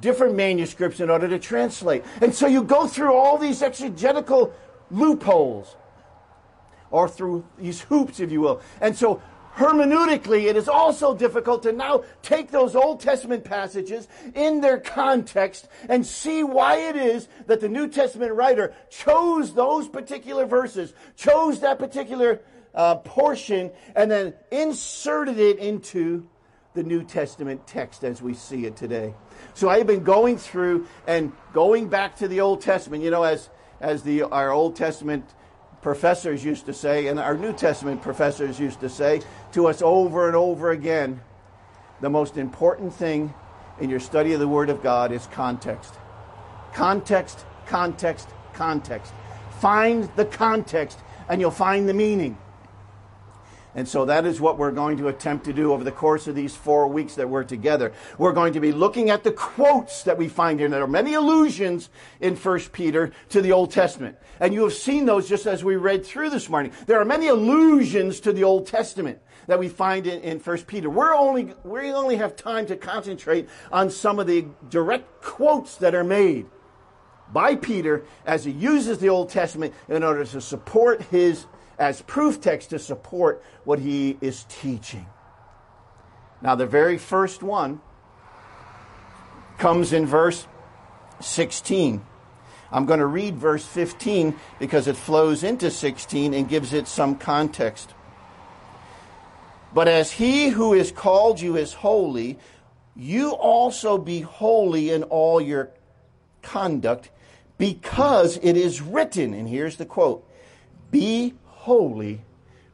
different 0.00 0.34
manuscripts 0.34 0.98
in 0.98 1.10
order 1.10 1.28
to 1.28 1.38
translate. 1.38 2.02
And 2.20 2.34
so 2.34 2.48
you 2.48 2.64
go 2.64 2.88
through 2.88 3.14
all 3.14 3.38
these 3.38 3.62
exegetical 3.62 4.52
loopholes, 4.90 5.76
or 6.90 7.08
through 7.08 7.44
these 7.58 7.82
hoops, 7.82 8.18
if 8.18 8.32
you 8.32 8.40
will. 8.40 8.60
And 8.80 8.96
so 8.96 9.22
hermeneutically, 9.56 10.44
it 10.44 10.56
is 10.56 10.68
also 10.68 11.14
difficult 11.14 11.62
to 11.62 11.72
now 11.72 12.04
take 12.22 12.50
those 12.50 12.74
Old 12.74 13.00
Testament 13.00 13.44
passages 13.44 14.08
in 14.34 14.60
their 14.60 14.78
context 14.78 15.68
and 15.88 16.04
see 16.04 16.42
why 16.42 16.76
it 16.76 16.96
is 16.96 17.28
that 17.46 17.60
the 17.60 17.68
New 17.68 17.88
Testament 17.88 18.32
writer 18.32 18.74
chose 18.90 19.54
those 19.54 19.88
particular 19.88 20.46
verses, 20.46 20.92
chose 21.16 21.60
that 21.60 21.78
particular 21.78 22.40
uh, 22.74 22.96
portion 22.96 23.70
and 23.94 24.10
then 24.10 24.34
inserted 24.50 25.38
it 25.38 25.58
into 25.58 26.28
the 26.74 26.82
New 26.82 27.04
Testament 27.04 27.66
text 27.66 28.02
as 28.02 28.20
we 28.20 28.34
see 28.34 28.66
it 28.66 28.76
today. 28.76 29.14
So 29.54 29.68
I've 29.68 29.86
been 29.86 30.02
going 30.02 30.38
through 30.38 30.88
and 31.06 31.32
going 31.52 31.88
back 31.88 32.16
to 32.16 32.28
the 32.28 32.40
Old 32.40 32.60
Testament. 32.60 33.02
You 33.02 33.10
know, 33.10 33.22
as 33.22 33.48
as 33.80 34.02
the 34.02 34.22
our 34.24 34.50
Old 34.50 34.74
Testament 34.74 35.24
professors 35.84 36.42
used 36.42 36.64
to 36.64 36.72
say, 36.72 37.08
and 37.08 37.20
our 37.20 37.36
New 37.36 37.52
Testament 37.52 38.00
professors 38.00 38.58
used 38.58 38.80
to 38.80 38.88
say 38.88 39.20
to 39.52 39.66
us 39.66 39.82
over 39.82 40.28
and 40.28 40.34
over 40.34 40.70
again, 40.70 41.20
the 42.00 42.08
most 42.08 42.38
important 42.38 42.92
thing 42.92 43.34
in 43.80 43.90
your 43.90 44.00
study 44.00 44.32
of 44.32 44.40
the 44.40 44.48
Word 44.48 44.70
of 44.70 44.82
God 44.82 45.12
is 45.12 45.26
context. 45.26 45.92
Context, 46.72 47.44
context, 47.66 48.30
context. 48.54 49.12
Find 49.60 50.08
the 50.16 50.24
context, 50.24 50.98
and 51.28 51.38
you'll 51.38 51.50
find 51.50 51.86
the 51.86 51.92
meaning. 51.92 52.38
And 53.74 53.88
so 53.88 54.04
that 54.04 54.24
is 54.24 54.40
what 54.40 54.56
we're 54.56 54.70
going 54.70 54.98
to 54.98 55.08
attempt 55.08 55.46
to 55.46 55.52
do 55.52 55.72
over 55.72 55.82
the 55.82 55.90
course 55.92 56.28
of 56.28 56.34
these 56.34 56.54
four 56.54 56.86
weeks 56.86 57.16
that 57.16 57.28
we're 57.28 57.44
together. 57.44 57.92
We're 58.18 58.32
going 58.32 58.52
to 58.52 58.60
be 58.60 58.70
looking 58.70 59.10
at 59.10 59.24
the 59.24 59.32
quotes 59.32 60.04
that 60.04 60.16
we 60.16 60.28
find 60.28 60.60
here. 60.60 60.68
There 60.68 60.82
are 60.82 60.86
many 60.86 61.14
allusions 61.14 61.90
in 62.20 62.36
1 62.36 62.60
Peter 62.72 63.12
to 63.30 63.42
the 63.42 63.52
Old 63.52 63.72
Testament. 63.72 64.16
And 64.38 64.54
you 64.54 64.62
have 64.62 64.74
seen 64.74 65.06
those 65.06 65.28
just 65.28 65.46
as 65.46 65.64
we 65.64 65.74
read 65.76 66.06
through 66.06 66.30
this 66.30 66.48
morning. 66.48 66.72
There 66.86 67.00
are 67.00 67.04
many 67.04 67.28
allusions 67.28 68.20
to 68.20 68.32
the 68.32 68.44
Old 68.44 68.66
Testament 68.66 69.18
that 69.46 69.58
we 69.58 69.68
find 69.68 70.06
in, 70.06 70.20
in 70.22 70.38
1 70.38 70.58
Peter. 70.62 70.88
We're 70.88 71.14
only, 71.14 71.52
we 71.64 71.90
only 71.92 72.16
have 72.16 72.36
time 72.36 72.66
to 72.66 72.76
concentrate 72.76 73.48
on 73.72 73.90
some 73.90 74.20
of 74.20 74.26
the 74.26 74.46
direct 74.68 75.20
quotes 75.20 75.76
that 75.78 75.94
are 75.94 76.04
made 76.04 76.46
by 77.32 77.56
Peter 77.56 78.04
as 78.24 78.44
he 78.44 78.52
uses 78.52 78.98
the 78.98 79.08
Old 79.08 79.30
Testament 79.30 79.74
in 79.88 80.04
order 80.04 80.24
to 80.24 80.40
support 80.40 81.02
his 81.02 81.46
as 81.78 82.02
proof 82.02 82.40
text 82.40 82.70
to 82.70 82.78
support 82.78 83.42
what 83.64 83.78
he 83.78 84.16
is 84.20 84.44
teaching. 84.48 85.06
Now, 86.42 86.54
the 86.54 86.66
very 86.66 86.98
first 86.98 87.42
one 87.42 87.80
comes 89.58 89.92
in 89.92 90.06
verse 90.06 90.46
16. 91.20 92.04
I'm 92.70 92.86
going 92.86 93.00
to 93.00 93.06
read 93.06 93.36
verse 93.36 93.64
15 93.64 94.34
because 94.58 94.88
it 94.88 94.96
flows 94.96 95.44
into 95.44 95.70
16 95.70 96.34
and 96.34 96.48
gives 96.48 96.72
it 96.72 96.88
some 96.88 97.16
context. 97.16 97.94
But 99.72 99.88
as 99.88 100.12
he 100.12 100.48
who 100.48 100.74
is 100.74 100.92
called 100.92 101.40
you 101.40 101.56
is 101.56 101.72
holy, 101.72 102.38
you 102.96 103.30
also 103.30 103.98
be 103.98 104.20
holy 104.20 104.90
in 104.90 105.02
all 105.04 105.40
your 105.40 105.70
conduct, 106.42 107.10
because 107.58 108.38
it 108.42 108.56
is 108.56 108.80
written, 108.80 109.34
and 109.34 109.48
here's 109.48 109.76
the 109.76 109.86
quote 109.86 110.28
Be 110.90 111.34
holy, 111.64 112.20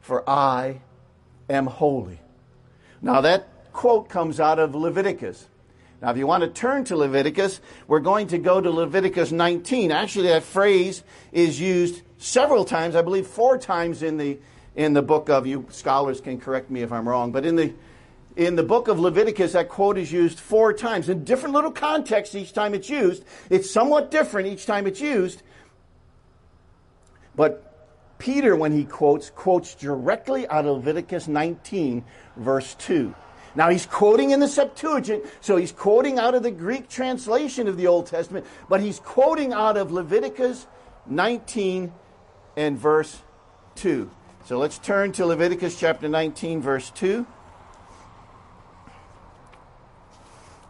for 0.01 0.29
I 0.29 0.81
am 1.49 1.65
holy. 1.65 2.19
Now, 3.01 3.21
that 3.21 3.47
quote 3.71 4.09
comes 4.09 4.41
out 4.41 4.59
of 4.59 4.75
Leviticus. 4.75 5.47
Now, 6.01 6.11
if 6.11 6.17
you 6.17 6.27
want 6.27 6.43
to 6.43 6.49
turn 6.49 6.83
to 6.85 6.97
Leviticus, 6.97 7.61
we're 7.87 8.01
going 8.01 8.27
to 8.27 8.37
go 8.37 8.59
to 8.59 8.69
Leviticus 8.69 9.31
19. 9.31 9.93
Actually, 9.93 10.27
that 10.27 10.43
phrase 10.43 11.03
is 11.31 11.57
used 11.57 12.01
several 12.17 12.65
times, 12.65 12.97
I 12.97 13.01
believe 13.01 13.27
four 13.27 13.57
times 13.57 14.03
in 14.03 14.17
the, 14.17 14.37
in 14.75 14.91
the 14.91 15.01
book 15.01 15.29
of, 15.29 15.47
you 15.47 15.67
scholars 15.69 16.19
can 16.19 16.37
correct 16.37 16.69
me 16.69 16.81
if 16.81 16.91
I'm 16.91 17.07
wrong, 17.07 17.31
but 17.31 17.45
in 17.45 17.55
the, 17.55 17.73
in 18.35 18.57
the 18.57 18.63
book 18.63 18.89
of 18.89 18.99
Leviticus, 18.99 19.53
that 19.53 19.69
quote 19.69 19.97
is 19.97 20.11
used 20.11 20.37
four 20.37 20.73
times 20.73 21.07
in 21.07 21.23
different 21.23 21.55
little 21.55 21.71
contexts 21.71 22.35
each 22.35 22.51
time 22.51 22.73
it's 22.73 22.89
used. 22.89 23.23
It's 23.49 23.71
somewhat 23.71 24.11
different 24.11 24.49
each 24.49 24.65
time 24.65 24.85
it's 24.85 24.99
used. 24.99 25.43
But 27.37 27.70
Peter, 28.21 28.55
when 28.55 28.71
he 28.71 28.85
quotes, 28.85 29.31
quotes 29.31 29.73
directly 29.73 30.47
out 30.47 30.67
of 30.67 30.77
Leviticus 30.77 31.27
19, 31.27 32.05
verse 32.37 32.75
2. 32.75 33.15
Now 33.55 33.71
he's 33.71 33.87
quoting 33.87 34.29
in 34.29 34.39
the 34.39 34.47
Septuagint, 34.47 35.25
so 35.41 35.57
he's 35.57 35.71
quoting 35.71 36.19
out 36.19 36.35
of 36.35 36.43
the 36.43 36.51
Greek 36.51 36.87
translation 36.87 37.67
of 37.67 37.77
the 37.77 37.87
Old 37.87 38.05
Testament, 38.05 38.45
but 38.69 38.79
he's 38.79 38.99
quoting 38.99 39.53
out 39.53 39.75
of 39.75 39.91
Leviticus 39.91 40.67
19 41.07 41.91
and 42.55 42.77
verse 42.77 43.23
2. 43.77 44.11
So 44.45 44.59
let's 44.59 44.77
turn 44.77 45.13
to 45.13 45.25
Leviticus 45.25 45.79
chapter 45.79 46.07
19, 46.07 46.61
verse 46.61 46.91
2. 46.91 47.25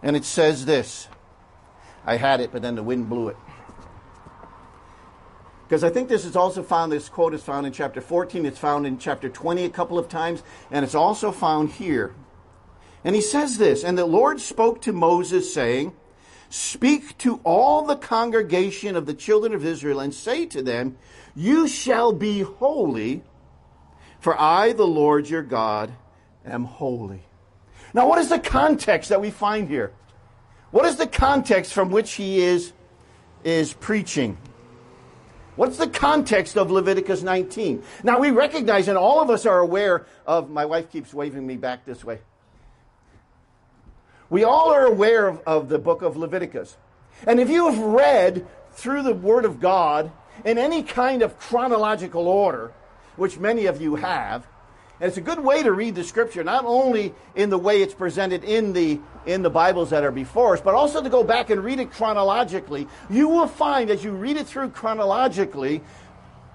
And 0.02 0.16
it 0.16 0.24
says 0.24 0.66
this. 0.66 1.10
I 2.06 2.16
had 2.16 2.40
it, 2.40 2.54
but 2.54 2.62
then 2.62 2.76
the 2.76 2.84
wind 2.84 3.10
blew 3.10 3.28
it. 3.28 3.38
Because 5.72 5.86
I 5.86 5.90
think 5.90 6.10
this 6.10 6.26
is 6.26 6.36
also 6.36 6.64
found, 6.64 6.92
this 6.92 7.08
quote 7.08 7.34
is 7.34 7.44
found 7.44 7.66
in 7.66 7.72
chapter 7.72 8.02
14, 8.02 8.46
it's 8.46 8.60
found 8.60 8.86
in 8.86 8.98
chapter 8.98 9.30
20 9.30 9.64
a 9.64 9.70
couple 9.70 9.98
of 9.98 10.10
times, 10.10 10.44
and 10.70 10.84
it's 10.84 10.96
also 10.96 11.32
found 11.32 11.70
here. 11.70 12.14
And 13.06 13.16
he 13.16 13.22
says 13.22 13.58
this, 13.58 13.86
and 13.86 13.98
the 13.98 14.04
Lord 14.04 14.42
spoke 14.42 14.82
to 14.82 14.92
Moses, 14.92 15.54
saying, 15.54 15.94
Speak 16.50 17.18
to 17.20 17.40
all 17.46 17.86
the 17.86 17.96
congregation 17.96 18.98
of 18.98 19.06
the 19.06 19.14
children 19.14 19.54
of 19.54 19.66
Israel, 19.66 20.02
and 20.02 20.14
say 20.14 20.46
to 20.48 20.62
them, 20.62 20.98
You 21.38 21.70
shall 21.70 22.12
be 22.12 22.42
holy, 22.42 23.24
for 24.20 24.38
I, 24.38 24.74
the 24.74 24.86
Lord 24.86 25.30
your 25.30 25.42
God, 25.42 25.94
am 26.46 26.66
holy. 26.66 27.22
Now, 27.94 28.10
what 28.10 28.20
is 28.20 28.28
the 28.28 28.40
context 28.40 29.08
that 29.08 29.22
we 29.22 29.32
find 29.32 29.70
here? 29.70 29.94
What 30.72 30.86
is 30.86 30.98
the 30.98 31.08
context 31.08 31.72
from 31.72 31.92
which 31.92 32.12
he 32.16 32.42
is, 32.42 32.74
is 33.46 33.72
preaching? 33.72 34.38
What's 35.56 35.78
the 35.78 35.88
context 35.88 36.58
of 36.58 36.72
Leviticus 36.72 37.24
19? 37.24 37.84
Now 38.04 38.20
we 38.20 38.32
recognize, 38.32 38.88
and 38.88 38.98
all 38.98 39.22
of 39.22 39.30
us 39.30 39.46
are 39.46 39.60
aware 39.60 40.06
of, 40.26 40.50
my 40.50 40.66
wife 40.66 40.92
keeps 40.92 41.14
waving 41.14 41.46
me 41.46 41.58
back 41.58 41.86
this 41.86 42.04
way. 42.04 42.20
We 44.30 44.46
all 44.46 44.72
are 44.72 44.86
aware 44.86 45.28
of, 45.28 45.42
of 45.46 45.70
the 45.70 45.78
book 45.78 46.02
of 46.02 46.16
Leviticus. 46.16 46.78
And 47.28 47.40
if 47.40 47.50
you 47.50 47.70
have 47.70 47.80
read 47.80 48.48
through 48.72 49.04
the 49.04 49.14
Word 49.14 49.44
of 49.44 49.60
God 49.60 50.12
in 50.46 50.58
any 50.58 50.84
kind 50.84 51.22
of 51.22 51.38
chronological 51.38 52.28
order, 52.28 52.72
which 53.18 53.38
many 53.38 53.66
of 53.66 53.82
you 53.82 53.96
have, 53.96 54.48
and 55.02 55.08
it's 55.08 55.18
a 55.18 55.22
good 55.22 55.40
way 55.40 55.64
to 55.64 55.72
read 55.72 55.96
the 55.96 56.04
scripture, 56.04 56.44
not 56.44 56.64
only 56.64 57.12
in 57.34 57.50
the 57.50 57.58
way 57.58 57.82
it's 57.82 57.96
presented 57.96 58.44
in 58.44 58.72
the, 58.72 59.00
in 59.26 59.42
the 59.42 59.50
Bibles 59.50 59.90
that 59.90 60.04
are 60.04 60.12
before 60.12 60.54
us, 60.54 60.62
but 60.62 60.76
also 60.76 61.02
to 61.02 61.10
go 61.10 61.24
back 61.24 61.50
and 61.50 61.64
read 61.64 61.80
it 61.80 61.90
chronologically. 61.90 62.88
You 63.10 63.28
will 63.28 63.48
find 63.48 63.90
as 63.90 64.04
you 64.04 64.12
read 64.12 64.38
it 64.38 64.46
through 64.46 64.70
chronologically 64.70 65.82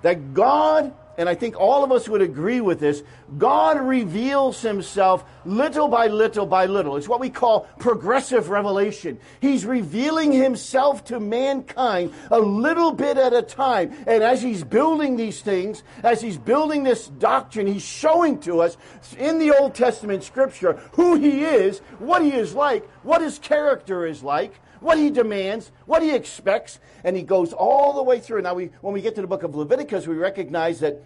that 0.03 0.33
God 0.33 0.95
and 1.19 1.29
I 1.29 1.35
think 1.35 1.59
all 1.59 1.83
of 1.83 1.93
us 1.93 2.09
would 2.09 2.23
agree 2.23 2.61
with 2.61 2.81
this, 2.81 3.03
God 3.39 3.81
reveals 3.81 4.61
himself 4.61 5.25
little 5.45 5.89
by 5.89 6.07
little 6.09 6.47
by 6.47 6.67
little. 6.67 6.97
It's 6.97 7.09
what 7.09 7.21
we 7.21 7.31
call 7.31 7.61
progressive 7.79 8.49
revelation. 8.51 9.19
He's 9.41 9.65
revealing 9.65 10.33
himself 10.33 11.05
to 11.07 11.21
mankind 11.21 12.13
a 12.31 12.39
little 12.39 12.93
bit 12.93 13.17
at 13.17 13.33
a 13.33 13.43
time. 13.43 13.93
And 14.07 14.23
as 14.23 14.43
he's 14.43 14.65
building 14.65 15.17
these 15.17 15.41
things, 15.41 15.83
as 16.03 16.21
he's 16.21 16.39
building 16.39 16.83
this 16.83 17.09
doctrine, 17.09 17.67
he's 17.67 17.85
showing 17.85 18.39
to 18.41 18.61
us 18.61 18.77
in 19.19 19.39
the 19.39 19.57
Old 19.57 19.75
Testament 19.75 20.23
scripture 20.25 20.75
who 20.93 21.15
he 21.15 21.45
is, 21.45 21.79
what 21.99 22.23
he 22.23 22.33
is 22.33 22.55
like, 22.55 22.89
what 23.03 23.23
his 23.23 23.39
character 23.39 24.07
is 24.07 24.23
like, 24.23 24.61
what 24.81 24.99
he 24.99 25.11
demands, 25.11 25.71
what 25.87 26.03
he 26.03 26.15
expects, 26.15 26.79
and 27.05 27.17
he 27.17 27.23
goes 27.23 27.53
all 27.53 27.95
the 27.95 28.03
way 28.03 28.21
through. 28.21 28.43
Now, 28.43 28.55
we, 28.55 28.71
when 28.81 28.95
we 28.95 29.01
get 29.01 29.15
to 29.17 29.21
the 29.21 29.27
book 29.27 29.43
of 29.43 29.55
Leviticus, 29.55 30.07
we 30.07 30.17
recognize 30.17 30.81
that 30.81 31.03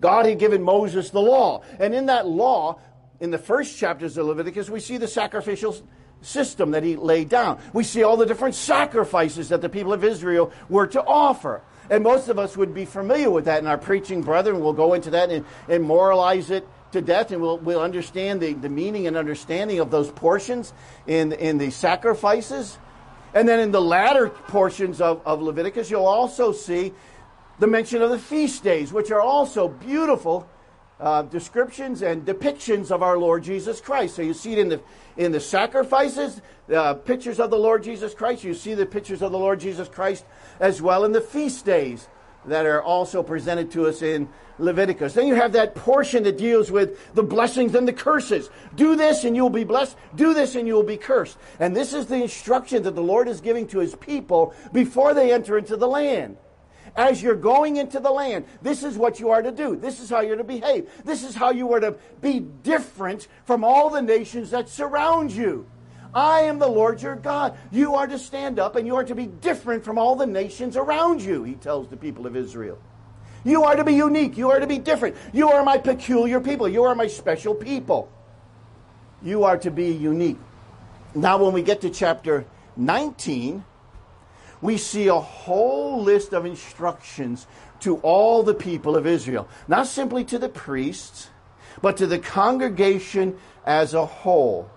God 0.00 0.26
had 0.26 0.38
given 0.38 0.62
Moses 0.62 1.10
the 1.10 1.20
law. 1.20 1.62
And 1.78 1.94
in 1.94 2.06
that 2.06 2.26
law, 2.26 2.80
in 3.20 3.30
the 3.30 3.38
first 3.38 3.76
chapters 3.78 4.16
of 4.16 4.26
Leviticus, 4.26 4.70
we 4.70 4.80
see 4.80 4.96
the 4.96 5.08
sacrificial 5.08 5.76
system 6.22 6.72
that 6.72 6.82
he 6.82 6.96
laid 6.96 7.28
down. 7.28 7.60
We 7.72 7.84
see 7.84 8.02
all 8.02 8.16
the 8.16 8.26
different 8.26 8.54
sacrifices 8.54 9.50
that 9.50 9.60
the 9.60 9.68
people 9.68 9.92
of 9.92 10.04
Israel 10.04 10.52
were 10.68 10.86
to 10.88 11.02
offer. 11.02 11.62
And 11.88 12.04
most 12.04 12.28
of 12.28 12.38
us 12.38 12.56
would 12.56 12.72
be 12.72 12.84
familiar 12.84 13.30
with 13.30 13.46
that 13.46 13.60
in 13.60 13.66
our 13.66 13.78
preaching, 13.78 14.22
brethren. 14.22 14.60
We'll 14.60 14.72
go 14.72 14.94
into 14.94 15.10
that 15.10 15.30
and, 15.30 15.44
and 15.68 15.82
moralize 15.82 16.50
it 16.50 16.66
to 16.92 17.00
death, 17.00 17.30
and 17.30 17.40
we'll, 17.40 17.58
we'll 17.58 17.80
understand 17.80 18.40
the, 18.40 18.52
the 18.54 18.68
meaning 18.68 19.06
and 19.06 19.16
understanding 19.16 19.78
of 19.78 19.90
those 19.90 20.10
portions 20.10 20.72
in, 21.06 21.32
in 21.32 21.58
the 21.58 21.70
sacrifices. 21.70 22.78
And 23.32 23.48
then 23.48 23.60
in 23.60 23.70
the 23.70 23.80
latter 23.80 24.28
portions 24.28 25.00
of, 25.00 25.20
of 25.24 25.40
Leviticus, 25.40 25.90
you'll 25.90 26.06
also 26.06 26.52
see 26.52 26.92
the 27.58 27.66
mention 27.66 28.02
of 28.02 28.10
the 28.10 28.18
feast 28.18 28.64
days, 28.64 28.92
which 28.92 29.10
are 29.10 29.20
also 29.20 29.68
beautiful 29.68 30.48
uh, 30.98 31.22
descriptions 31.22 32.02
and 32.02 32.26
depictions 32.26 32.90
of 32.90 33.02
our 33.02 33.18
Lord 33.18 33.42
Jesus 33.42 33.80
Christ. 33.80 34.16
So 34.16 34.22
you 34.22 34.34
see 34.34 34.52
it 34.52 34.58
in 34.58 34.68
the 34.68 34.80
in 35.16 35.32
the 35.32 35.40
sacrifices, 35.40 36.40
uh, 36.72 36.94
pictures 36.94 37.40
of 37.40 37.50
the 37.50 37.58
Lord 37.58 37.82
Jesus 37.82 38.14
Christ. 38.14 38.44
You 38.44 38.54
see 38.54 38.74
the 38.74 38.86
pictures 38.86 39.22
of 39.22 39.32
the 39.32 39.38
Lord 39.38 39.60
Jesus 39.60 39.88
Christ 39.88 40.24
as 40.58 40.80
well 40.80 41.04
in 41.04 41.12
the 41.12 41.20
feast 41.20 41.64
days 41.64 42.08
that 42.46 42.66
are 42.66 42.82
also 42.82 43.22
presented 43.22 43.70
to 43.72 43.86
us 43.86 44.02
in 44.02 44.28
Leviticus. 44.58 45.14
Then 45.14 45.26
you 45.26 45.34
have 45.34 45.52
that 45.52 45.74
portion 45.74 46.22
that 46.24 46.38
deals 46.38 46.70
with 46.70 47.14
the 47.14 47.22
blessings 47.22 47.74
and 47.74 47.86
the 47.88 47.92
curses. 47.92 48.50
Do 48.74 48.96
this 48.96 49.24
and 49.24 49.34
you 49.34 49.42
will 49.42 49.50
be 49.50 49.64
blessed. 49.64 49.96
Do 50.14 50.34
this 50.34 50.54
and 50.54 50.66
you 50.66 50.74
will 50.74 50.82
be 50.82 50.96
cursed. 50.96 51.38
And 51.58 51.74
this 51.74 51.92
is 51.92 52.06
the 52.06 52.22
instruction 52.22 52.82
that 52.84 52.94
the 52.94 53.02
Lord 53.02 53.28
is 53.28 53.40
giving 53.40 53.66
to 53.68 53.78
his 53.78 53.94
people 53.94 54.54
before 54.72 55.14
they 55.14 55.32
enter 55.32 55.58
into 55.58 55.76
the 55.76 55.88
land. 55.88 56.36
As 56.96 57.22
you're 57.22 57.36
going 57.36 57.76
into 57.76 58.00
the 58.00 58.10
land, 58.10 58.46
this 58.62 58.82
is 58.82 58.98
what 58.98 59.20
you 59.20 59.30
are 59.30 59.42
to 59.42 59.52
do. 59.52 59.76
This 59.76 60.00
is 60.00 60.10
how 60.10 60.20
you're 60.20 60.36
to 60.36 60.44
behave. 60.44 60.90
This 61.04 61.22
is 61.22 61.34
how 61.34 61.50
you 61.50 61.72
are 61.72 61.80
to 61.80 61.96
be 62.20 62.40
different 62.40 63.28
from 63.44 63.62
all 63.64 63.90
the 63.90 64.02
nations 64.02 64.50
that 64.50 64.68
surround 64.68 65.30
you. 65.30 65.66
I 66.14 66.40
am 66.40 66.58
the 66.58 66.68
Lord 66.68 67.00
your 67.02 67.16
God. 67.16 67.56
You 67.70 67.94
are 67.94 68.06
to 68.06 68.18
stand 68.18 68.58
up 68.58 68.76
and 68.76 68.86
you 68.86 68.96
are 68.96 69.04
to 69.04 69.14
be 69.14 69.26
different 69.26 69.84
from 69.84 69.98
all 69.98 70.16
the 70.16 70.26
nations 70.26 70.76
around 70.76 71.22
you, 71.22 71.44
he 71.44 71.54
tells 71.54 71.88
the 71.88 71.96
people 71.96 72.26
of 72.26 72.36
Israel. 72.36 72.78
You 73.44 73.64
are 73.64 73.76
to 73.76 73.84
be 73.84 73.94
unique. 73.94 74.36
You 74.36 74.50
are 74.50 74.60
to 74.60 74.66
be 74.66 74.78
different. 74.78 75.16
You 75.32 75.48
are 75.50 75.64
my 75.64 75.78
peculiar 75.78 76.40
people. 76.40 76.68
You 76.68 76.84
are 76.84 76.94
my 76.94 77.06
special 77.06 77.54
people. 77.54 78.10
You 79.22 79.44
are 79.44 79.56
to 79.58 79.70
be 79.70 79.90
unique. 79.90 80.38
Now, 81.14 81.42
when 81.42 81.52
we 81.52 81.62
get 81.62 81.80
to 81.82 81.90
chapter 81.90 82.44
19, 82.76 83.64
we 84.60 84.76
see 84.76 85.08
a 85.08 85.18
whole 85.18 86.02
list 86.02 86.32
of 86.32 86.44
instructions 86.44 87.46
to 87.80 87.96
all 87.98 88.42
the 88.42 88.54
people 88.54 88.94
of 88.94 89.06
Israel, 89.06 89.48
not 89.68 89.86
simply 89.86 90.24
to 90.24 90.38
the 90.38 90.48
priests, 90.48 91.28
but 91.80 91.96
to 91.96 92.06
the 92.06 92.18
congregation 92.18 93.38
as 93.64 93.94
a 93.94 94.04
whole. 94.04 94.70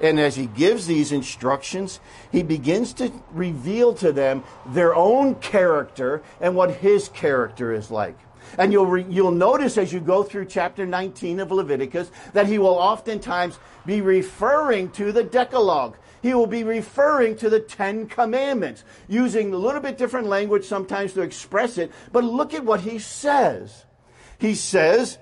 And 0.00 0.18
as 0.18 0.36
he 0.36 0.46
gives 0.46 0.86
these 0.86 1.12
instructions, 1.12 2.00
he 2.32 2.42
begins 2.42 2.92
to 2.94 3.12
reveal 3.32 3.94
to 3.94 4.12
them 4.12 4.44
their 4.66 4.94
own 4.94 5.36
character 5.36 6.22
and 6.40 6.56
what 6.56 6.76
his 6.76 7.08
character 7.08 7.72
is 7.72 7.90
like. 7.90 8.18
And 8.58 8.72
you'll, 8.72 8.86
re- 8.86 9.06
you'll 9.08 9.30
notice 9.30 9.78
as 9.78 9.92
you 9.92 10.00
go 10.00 10.22
through 10.22 10.46
chapter 10.46 10.84
19 10.84 11.40
of 11.40 11.50
Leviticus 11.50 12.10
that 12.32 12.46
he 12.46 12.58
will 12.58 12.74
oftentimes 12.74 13.58
be 13.86 14.00
referring 14.00 14.90
to 14.92 15.12
the 15.12 15.24
Decalogue 15.24 15.96
he 16.24 16.32
will 16.32 16.46
be 16.46 16.64
referring 16.64 17.36
to 17.36 17.50
the 17.50 17.60
Ten 17.60 18.06
Commandments, 18.06 18.82
using 19.08 19.52
a 19.52 19.58
little 19.58 19.82
bit 19.82 19.98
different 19.98 20.26
language 20.26 20.64
sometimes 20.64 21.12
to 21.12 21.20
express 21.20 21.76
it. 21.76 21.92
But 22.12 22.24
look 22.24 22.54
at 22.54 22.64
what 22.64 22.80
he 22.80 22.98
says. 22.98 23.84
He 24.38 24.54
says 24.54 25.18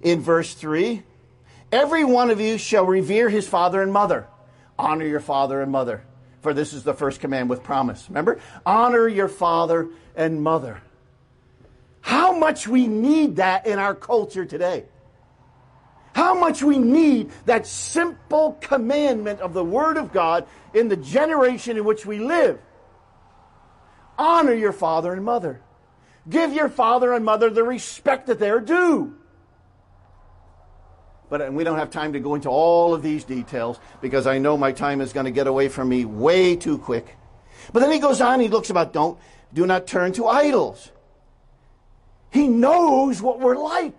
in 0.00 0.22
verse 0.22 0.54
3 0.54 1.04
Every 1.72 2.04
one 2.04 2.30
of 2.30 2.40
you 2.40 2.58
shall 2.58 2.86
revere 2.86 3.28
his 3.28 3.48
father 3.48 3.82
and 3.82 3.92
mother. 3.92 4.28
Honor 4.78 5.06
your 5.06 5.20
father 5.20 5.60
and 5.60 5.72
mother. 5.72 6.04
For 6.40 6.54
this 6.54 6.72
is 6.72 6.84
the 6.84 6.94
first 6.94 7.20
command 7.20 7.50
with 7.50 7.64
promise. 7.64 8.06
Remember? 8.08 8.38
Honor 8.64 9.08
your 9.08 9.28
father 9.28 9.88
and 10.14 10.42
mother. 10.42 10.80
How 12.00 12.38
much 12.38 12.68
we 12.68 12.86
need 12.86 13.36
that 13.36 13.66
in 13.66 13.80
our 13.80 13.94
culture 13.94 14.44
today. 14.44 14.84
How 16.14 16.38
much 16.38 16.62
we 16.62 16.78
need 16.78 17.30
that 17.46 17.66
simple 17.66 18.56
commandment 18.60 19.40
of 19.40 19.52
the 19.52 19.64
Word 19.64 19.96
of 19.96 20.12
God 20.12 20.46
in 20.72 20.88
the 20.88 20.96
generation 20.96 21.76
in 21.76 21.84
which 21.84 22.06
we 22.06 22.20
live. 22.20 22.60
Honor 24.16 24.54
your 24.54 24.72
father 24.72 25.12
and 25.12 25.24
mother. 25.24 25.60
Give 26.28 26.52
your 26.52 26.68
father 26.68 27.12
and 27.12 27.24
mother 27.24 27.50
the 27.50 27.64
respect 27.64 28.28
that 28.28 28.38
they're 28.38 28.60
due. 28.60 29.14
But 31.28 31.40
and 31.40 31.56
we 31.56 31.64
don't 31.64 31.78
have 31.78 31.90
time 31.90 32.12
to 32.12 32.20
go 32.20 32.34
into 32.34 32.48
all 32.48 32.94
of 32.94 33.02
these 33.02 33.24
details 33.24 33.80
because 34.00 34.26
I 34.26 34.38
know 34.38 34.56
my 34.56 34.72
time 34.72 35.00
is 35.00 35.12
going 35.12 35.26
to 35.26 35.32
get 35.32 35.46
away 35.46 35.68
from 35.68 35.88
me 35.88 36.04
way 36.04 36.56
too 36.56 36.78
quick. 36.78 37.16
But 37.72 37.80
then 37.80 37.90
he 37.90 37.98
goes 37.98 38.20
on, 38.20 38.40
he 38.40 38.48
looks 38.48 38.70
about 38.70 38.92
don't 38.92 39.18
do 39.52 39.66
not 39.66 39.86
turn 39.86 40.12
to 40.14 40.26
idols. 40.26 40.92
He 42.30 42.48
knows 42.48 43.22
what 43.22 43.40
we're 43.40 43.56
like. 43.56 43.98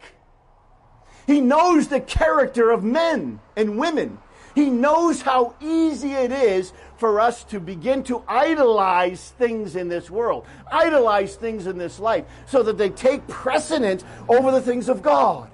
He 1.26 1.42
knows 1.42 1.90
the 1.90 2.00
character 2.00 2.70
of 2.72 2.84
men 2.84 3.40
and 3.56 3.78
women. 3.78 4.20
He 4.56 4.70
knows 4.70 5.22
how 5.22 5.56
easy 5.62 6.14
it 6.14 6.32
is 6.32 6.74
for 6.98 7.20
us 7.20 7.44
to 7.46 7.60
begin 7.60 8.04
to 8.06 8.24
idolize 8.28 9.30
things 9.38 9.76
in 9.76 9.88
this 9.88 10.10
world, 10.10 10.48
idolize 10.72 11.36
things 11.36 11.68
in 11.68 11.78
this 11.78 12.00
life, 12.00 12.26
so 12.48 12.64
that 12.64 12.78
they 12.78 12.90
take 12.90 13.28
precedence 13.28 14.04
over 14.28 14.52
the 14.52 14.62
things 14.62 14.90
of 14.90 15.02
God. 15.04 15.50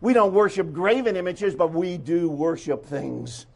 We 0.00 0.12
don't 0.12 0.32
worship 0.32 0.72
graven 0.72 1.16
images, 1.16 1.54
but 1.54 1.72
we 1.72 1.98
do 1.98 2.28
worship 2.28 2.86
things. 2.86 3.46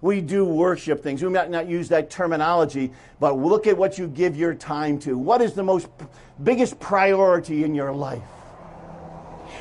We 0.00 0.20
do 0.20 0.44
worship 0.44 1.02
things. 1.02 1.22
We 1.22 1.28
might 1.28 1.50
not 1.50 1.68
use 1.68 1.88
that 1.88 2.08
terminology, 2.08 2.92
but 3.18 3.36
look 3.36 3.66
at 3.66 3.76
what 3.76 3.98
you 3.98 4.06
give 4.06 4.36
your 4.36 4.54
time 4.54 4.98
to. 5.00 5.18
What 5.18 5.42
is 5.42 5.54
the 5.54 5.64
most 5.64 5.88
biggest 6.42 6.78
priority 6.78 7.64
in 7.64 7.74
your 7.74 7.92
life? 7.92 8.22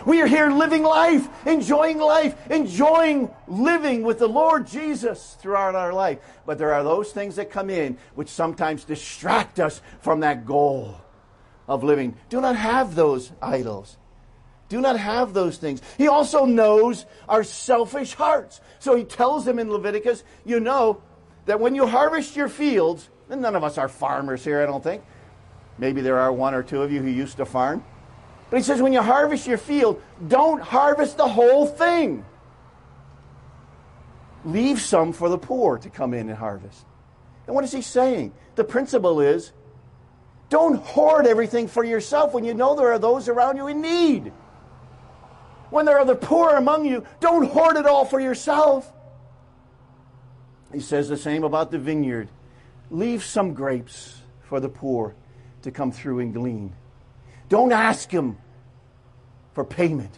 We 0.06 0.22
are 0.22 0.28
here 0.28 0.52
living 0.52 0.84
life, 0.84 1.28
enjoying 1.46 1.98
life, 1.98 2.36
enjoying 2.52 3.30
living 3.48 4.04
with 4.04 4.20
the 4.20 4.28
Lord 4.28 4.68
Jesus 4.68 5.36
throughout 5.40 5.76
our 5.76 5.92
life. 5.92 6.20
But 6.46 6.60
there 6.60 6.74
are 6.74 6.84
those 6.84 7.12
things 7.12 7.36
that 7.38 7.50
come 7.50 7.70
in 7.70 7.98
which 8.16 8.30
sometimes 8.30 8.84
distract 8.84 9.60
us 9.60 9.82
from 10.00 10.20
that 10.20 10.46
goal 10.46 11.02
of 11.68 11.84
living. 11.84 12.16
Do 12.30 12.40
not 12.42 12.56
have 12.56 12.96
those 12.96 13.32
idols. 13.42 13.98
Do 14.70 14.82
not 14.82 14.98
have 15.00 15.34
those 15.34 15.58
things. 15.58 15.82
He 15.98 16.08
also 16.08 16.46
knows 16.46 17.06
our 17.30 17.44
selfish 17.44 18.14
hearts. 18.14 18.60
So 18.80 18.96
he 18.96 19.04
tells 19.04 19.46
them 19.46 19.60
in 19.60 19.72
Leviticus, 19.72 20.24
you 20.46 20.60
know 20.60 21.02
that 21.46 21.60
when 21.60 21.74
you 21.76 21.88
harvest 21.88 22.36
your 22.36 22.50
fields, 22.50 23.10
and 23.30 23.42
none 23.42 23.56
of 23.56 23.64
us 23.64 23.78
are 23.78 23.88
farmers 23.88 24.44
here, 24.44 24.62
I 24.62 24.66
don't 24.66 24.84
think. 24.84 25.04
Maybe 25.78 26.02
there 26.02 26.20
are 26.20 26.32
one 26.32 26.54
or 26.54 26.64
two 26.64 26.82
of 26.82 26.92
you 26.92 27.02
who 27.02 27.10
used 27.10 27.38
to 27.38 27.46
farm. 27.46 27.84
But 28.50 28.58
he 28.58 28.64
says, 28.64 28.82
when 28.82 28.94
you 28.94 29.02
harvest 29.02 29.48
your 29.48 29.58
field, 29.58 30.02
don't 30.28 30.62
harvest 30.62 31.18
the 31.18 31.28
whole 31.28 31.66
thing. 31.66 32.26
Leave 34.46 34.80
some 34.80 35.14
for 35.14 35.30
the 35.30 35.38
poor 35.38 35.78
to 35.78 35.90
come 35.90 36.14
in 36.14 36.30
and 36.30 36.38
harvest. 36.38 36.86
And 37.46 37.56
what 37.56 37.64
is 37.64 37.72
he 37.72 37.82
saying? 37.82 38.34
The 38.56 38.64
principle 38.64 39.22
is 39.22 39.52
don't 40.50 40.78
hoard 40.78 41.28
everything 41.28 41.68
for 41.68 41.84
yourself 41.84 42.34
when 42.34 42.46
you 42.46 42.54
know 42.54 42.76
there 42.76 42.92
are 42.92 43.00
those 43.00 43.28
around 43.28 43.58
you 43.58 43.68
in 43.68 43.82
need. 43.82 44.32
When 45.70 45.86
there 45.86 46.00
are 46.00 46.06
the 46.06 46.16
poor 46.16 46.56
among 46.56 46.86
you, 46.86 47.06
don't 47.20 47.50
hoard 47.50 47.76
it 47.78 47.86
all 47.86 48.06
for 48.06 48.20
yourself. 48.20 48.92
He 50.74 50.80
says 50.80 51.10
the 51.10 51.18
same 51.18 51.44
about 51.44 51.72
the 51.72 51.80
vineyard. 51.80 52.30
Leave 52.90 53.24
some 53.24 53.54
grapes 53.54 54.22
for 54.44 54.60
the 54.60 54.70
poor 54.70 55.16
to 55.64 55.72
come 55.72 55.92
through 55.92 56.20
and 56.20 56.34
glean. 56.34 56.74
Don't 57.50 57.72
ask 57.72 58.10
him 58.10 58.38
for 59.54 59.64
payment. 59.64 60.18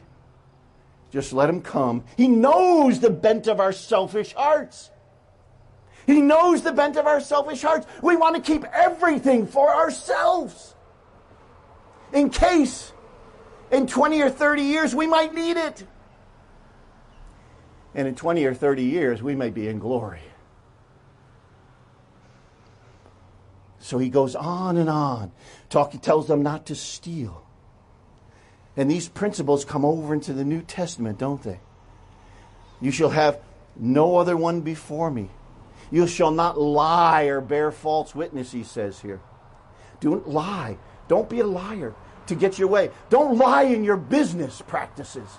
Just 1.11 1.33
let 1.33 1.49
him 1.49 1.61
come. 1.61 2.03
He 2.17 2.27
knows 2.27 2.99
the 2.99 3.09
bent 3.09 3.47
of 3.47 3.59
our 3.59 3.71
selfish 3.71 4.33
hearts. 4.33 4.91
He 6.05 6.21
knows 6.21 6.61
the 6.61 6.71
bent 6.71 6.97
of 6.97 7.07
our 7.07 7.21
selfish 7.21 7.61
hearts. 7.61 7.87
We 8.01 8.15
want 8.15 8.35
to 8.35 8.41
keep 8.41 8.63
everything 8.65 9.47
for 9.47 9.69
ourselves. 9.73 10.75
In 12.13 12.29
case 12.29 12.91
in 13.71 13.87
20 13.87 14.21
or 14.21 14.29
30 14.29 14.61
years 14.63 14.95
we 14.95 15.07
might 15.07 15.33
need 15.33 15.57
it. 15.57 15.85
And 17.95 18.07
in 18.07 18.15
20 18.15 18.45
or 18.45 18.53
30 18.53 18.83
years 18.83 19.21
we 19.21 19.35
may 19.35 19.49
be 19.49 19.67
in 19.67 19.79
glory. 19.79 20.21
So 23.79 23.97
he 23.97 24.09
goes 24.09 24.35
on 24.35 24.77
and 24.77 24.89
on. 24.89 25.31
Talk, 25.69 25.93
he 25.93 25.97
tells 25.97 26.27
them 26.27 26.43
not 26.43 26.67
to 26.67 26.75
steal. 26.75 27.43
And 28.77 28.89
these 28.89 29.09
principles 29.09 29.65
come 29.65 29.83
over 29.83 30.13
into 30.13 30.33
the 30.33 30.45
New 30.45 30.61
Testament, 30.61 31.17
don't 31.17 31.41
they? 31.41 31.59
You 32.81 32.91
shall 32.91 33.09
have 33.09 33.39
no 33.75 34.17
other 34.17 34.37
one 34.37 34.61
before 34.61 35.09
me. 35.09 35.29
You 35.91 36.07
shall 36.07 36.31
not 36.31 36.59
lie 36.59 37.23
or 37.23 37.41
bear 37.41 37.71
false 37.71 38.13
witness, 38.13 38.51
he 38.51 38.63
says 38.63 38.99
here. 38.99 39.21
Don't 39.99 40.29
lie. 40.29 40.77
Don't 41.07 41.29
be 41.29 41.39
a 41.39 41.47
liar 41.47 41.95
to 42.29 42.35
get 42.35 42.57
your 42.57 42.67
way. 42.67 42.89
Don't 43.09 43.37
lie 43.37 43.63
in 43.63 43.83
your 43.83 43.97
business 43.97 44.61
practices. 44.65 45.29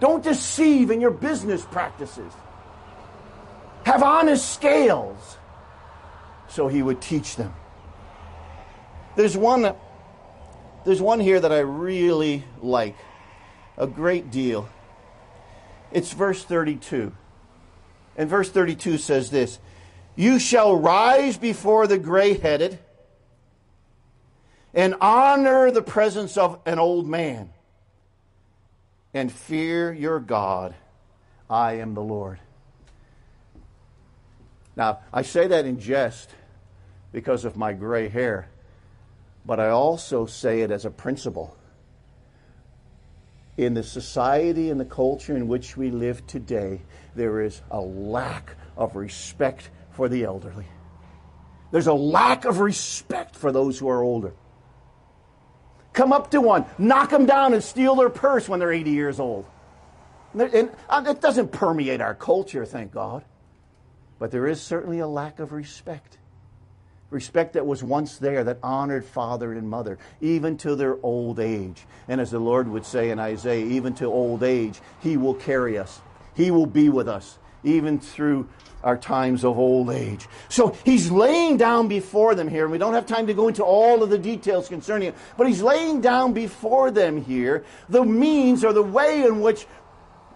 Don't 0.00 0.24
deceive 0.24 0.90
in 0.90 1.00
your 1.00 1.10
business 1.10 1.64
practices. 1.64 2.32
Have 3.84 4.02
honest 4.02 4.52
scales. 4.52 5.36
So 6.48 6.66
he 6.68 6.82
would 6.82 7.00
teach 7.00 7.36
them. 7.36 7.54
There's 9.16 9.36
one 9.36 9.74
there's 10.84 11.02
one 11.02 11.20
here 11.20 11.38
that 11.38 11.52
I 11.52 11.58
really 11.58 12.44
like 12.62 12.96
a 13.76 13.86
great 13.86 14.30
deal. 14.30 14.68
It's 15.92 16.12
verse 16.12 16.42
32. 16.42 17.12
And 18.16 18.30
verse 18.30 18.50
32 18.50 18.98
says 18.98 19.30
this 19.30 19.58
You 20.16 20.38
shall 20.38 20.76
rise 20.76 21.36
before 21.36 21.86
the 21.86 21.98
gray 21.98 22.34
headed 22.34 22.78
and 24.74 24.94
honor 25.00 25.70
the 25.70 25.82
presence 25.82 26.36
of 26.36 26.60
an 26.66 26.78
old 26.78 27.06
man 27.06 27.50
and 29.12 29.30
fear 29.30 29.92
your 29.92 30.20
God. 30.20 30.74
I 31.48 31.74
am 31.74 31.94
the 31.94 32.02
Lord. 32.02 32.38
Now, 34.76 35.00
I 35.12 35.22
say 35.22 35.48
that 35.48 35.66
in 35.66 35.80
jest 35.80 36.30
because 37.12 37.44
of 37.44 37.56
my 37.56 37.72
gray 37.72 38.08
hair, 38.08 38.48
but 39.44 39.58
I 39.58 39.70
also 39.70 40.26
say 40.26 40.60
it 40.60 40.70
as 40.70 40.84
a 40.84 40.90
principle. 40.90 41.56
In 43.56 43.74
the 43.74 43.82
society 43.82 44.70
and 44.70 44.80
the 44.80 44.84
culture 44.84 45.36
in 45.36 45.48
which 45.48 45.76
we 45.76 45.90
live 45.90 46.26
today, 46.26 46.80
there 47.16 47.40
is 47.40 47.60
a 47.70 47.80
lack 47.80 48.54
of 48.76 48.94
respect 48.94 49.70
for 49.90 50.08
the 50.08 50.24
elderly. 50.24 50.66
There's 51.72 51.88
a 51.88 51.92
lack 51.92 52.44
of 52.44 52.60
respect 52.60 53.34
for 53.36 53.52
those 53.52 53.78
who 53.78 53.88
are 53.88 54.02
older. 54.02 54.32
Come 55.92 56.12
up 56.12 56.30
to 56.30 56.40
one, 56.40 56.66
knock 56.78 57.10
them 57.10 57.26
down, 57.26 57.52
and 57.52 57.62
steal 57.62 57.96
their 57.96 58.10
purse 58.10 58.48
when 58.48 58.60
they're 58.60 58.72
80 58.72 58.90
years 58.90 59.18
old. 59.18 59.46
And 60.32 60.70
it 60.90 61.20
doesn't 61.20 61.50
permeate 61.50 62.00
our 62.00 62.14
culture, 62.14 62.64
thank 62.64 62.92
God. 62.92 63.24
But 64.20 64.30
there 64.30 64.46
is 64.46 64.60
certainly 64.60 65.00
a 65.00 65.08
lack 65.08 65.40
of 65.40 65.52
respect. 65.52 66.18
Respect 67.10 67.54
that 67.54 67.66
was 67.66 67.82
once 67.82 68.18
there, 68.18 68.44
that 68.44 68.58
honored 68.62 69.04
father 69.04 69.52
and 69.52 69.68
mother, 69.68 69.98
even 70.20 70.56
to 70.58 70.76
their 70.76 70.96
old 71.02 71.40
age. 71.40 71.84
And 72.06 72.20
as 72.20 72.30
the 72.30 72.38
Lord 72.38 72.68
would 72.68 72.86
say 72.86 73.10
in 73.10 73.18
Isaiah, 73.18 73.66
even 73.66 73.94
to 73.94 74.04
old 74.04 74.44
age, 74.44 74.80
He 75.00 75.16
will 75.16 75.34
carry 75.34 75.76
us. 75.76 76.00
He 76.34 76.52
will 76.52 76.66
be 76.66 76.88
with 76.88 77.08
us, 77.08 77.39
even 77.64 77.98
through 77.98 78.48
our 78.82 78.96
times 78.96 79.44
of 79.44 79.58
old 79.58 79.90
age. 79.90 80.26
So 80.48 80.76
he's 80.84 81.10
laying 81.10 81.56
down 81.56 81.88
before 81.88 82.34
them 82.34 82.48
here, 82.48 82.64
and 82.64 82.72
we 82.72 82.78
don't 82.78 82.94
have 82.94 83.06
time 83.06 83.26
to 83.26 83.34
go 83.34 83.48
into 83.48 83.62
all 83.62 84.02
of 84.02 84.10
the 84.10 84.18
details 84.18 84.68
concerning 84.68 85.08
it, 85.08 85.14
but 85.36 85.46
he's 85.46 85.62
laying 85.62 86.00
down 86.00 86.32
before 86.32 86.90
them 86.90 87.22
here 87.22 87.64
the 87.88 88.04
means 88.04 88.64
or 88.64 88.72
the 88.72 88.82
way 88.82 89.24
in 89.24 89.40
which 89.40 89.66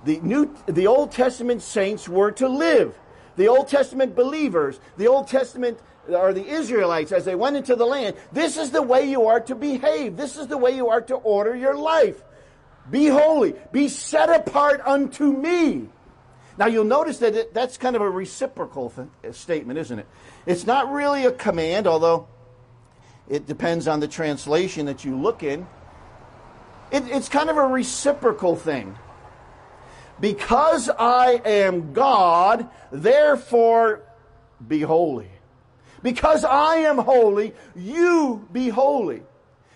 the 0.05 0.21
New, 0.21 0.55
the 0.67 0.87
Old 0.87 1.13
Testament 1.13 1.63
saints 1.63 2.09
were 2.09 2.31
to 2.33 2.49
live. 2.49 2.95
The 3.37 3.49
Old 3.49 3.69
Testament 3.69 4.15
believers, 4.15 4.79
the 4.97 5.09
Old 5.09 5.29
Testament 5.29 5.79
or 6.09 6.35
the 6.35 6.47
Israelites 6.47 7.13
as 7.13 7.25
they 7.25 7.35
went 7.35 7.57
into 7.57 7.75
the 7.75 7.87
land, 7.87 8.17
this 8.31 8.59
is 8.59 8.71
the 8.71 8.83
way 8.83 9.09
you 9.09 9.27
are 9.27 9.41
to 9.41 9.55
behave. 9.55 10.17
This 10.17 10.37
is 10.37 10.47
the 10.47 10.59
way 10.59 10.77
you 10.77 10.91
are 10.91 11.01
to 11.01 11.15
order 11.15 11.57
your 11.57 11.75
life. 11.75 12.23
Be 12.91 13.07
holy. 13.07 13.55
Be 13.73 13.89
set 13.89 14.29
apart 14.29 14.83
unto 14.85 15.33
me. 15.33 15.89
Now 16.57 16.67
you'll 16.67 16.85
notice 16.85 17.19
that 17.19 17.35
it, 17.35 17.55
that's 17.55 17.77
kind 17.77 17.97
of 17.97 18.03
a 18.03 18.09
reciprocal 18.09 18.91
th- 18.91 19.09
uh, 19.25 19.33
statement, 19.33 19.79
isn't 19.79 19.99
it? 19.99 20.07
It's 20.47 20.67
not 20.67 20.93
really 20.93 21.27
a 21.27 21.33
command, 21.33 21.87
although 21.87 22.29
it 23.29 23.47
depends 23.47 23.89
on 23.89 24.01
the 24.01 24.09
translation 24.09 24.87
that 24.87 25.05
you 25.05 25.17
look 25.17 25.43
in. 25.43 25.67
It, 26.93 27.05
it's 27.09 27.29
kind 27.29 27.51
of 27.51 27.57
a 27.57 27.67
reciprocal 27.67 28.55
thing. 28.55 28.97
Because 30.21 30.89
I 30.89 31.41
am 31.45 31.93
God, 31.93 32.69
therefore 32.93 34.03
be 34.67 34.81
holy. 34.81 35.29
Because 36.03 36.45
I 36.45 36.77
am 36.77 36.99
holy, 36.99 37.55
you 37.75 38.47
be 38.53 38.69
holy. 38.69 39.23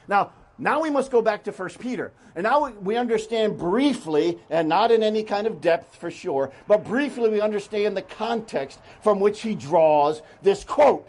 Now, 0.06 0.32
now 0.59 0.83
we 0.83 0.90
must 0.90 1.12
go 1.12 1.23
back 1.23 1.44
to 1.44 1.53
1 1.53 1.71
Peter. 1.79 2.12
And 2.35 2.42
now 2.42 2.68
we 2.68 2.97
understand 2.97 3.59
briefly, 3.59 4.38
and 4.51 4.68
not 4.68 4.90
in 4.90 5.05
any 5.05 5.23
kind 5.23 5.47
of 5.47 5.61
depth 5.61 5.97
for 5.97 6.11
sure, 6.11 6.53
but 6.66 6.85
briefly 6.85 7.31
we 7.31 7.40
understand 7.40 7.97
the 7.97 8.03
context 8.03 8.81
from 9.03 9.21
which 9.21 9.40
he 9.40 9.55
draws 9.55 10.21
this 10.42 10.64
quote. 10.64 11.09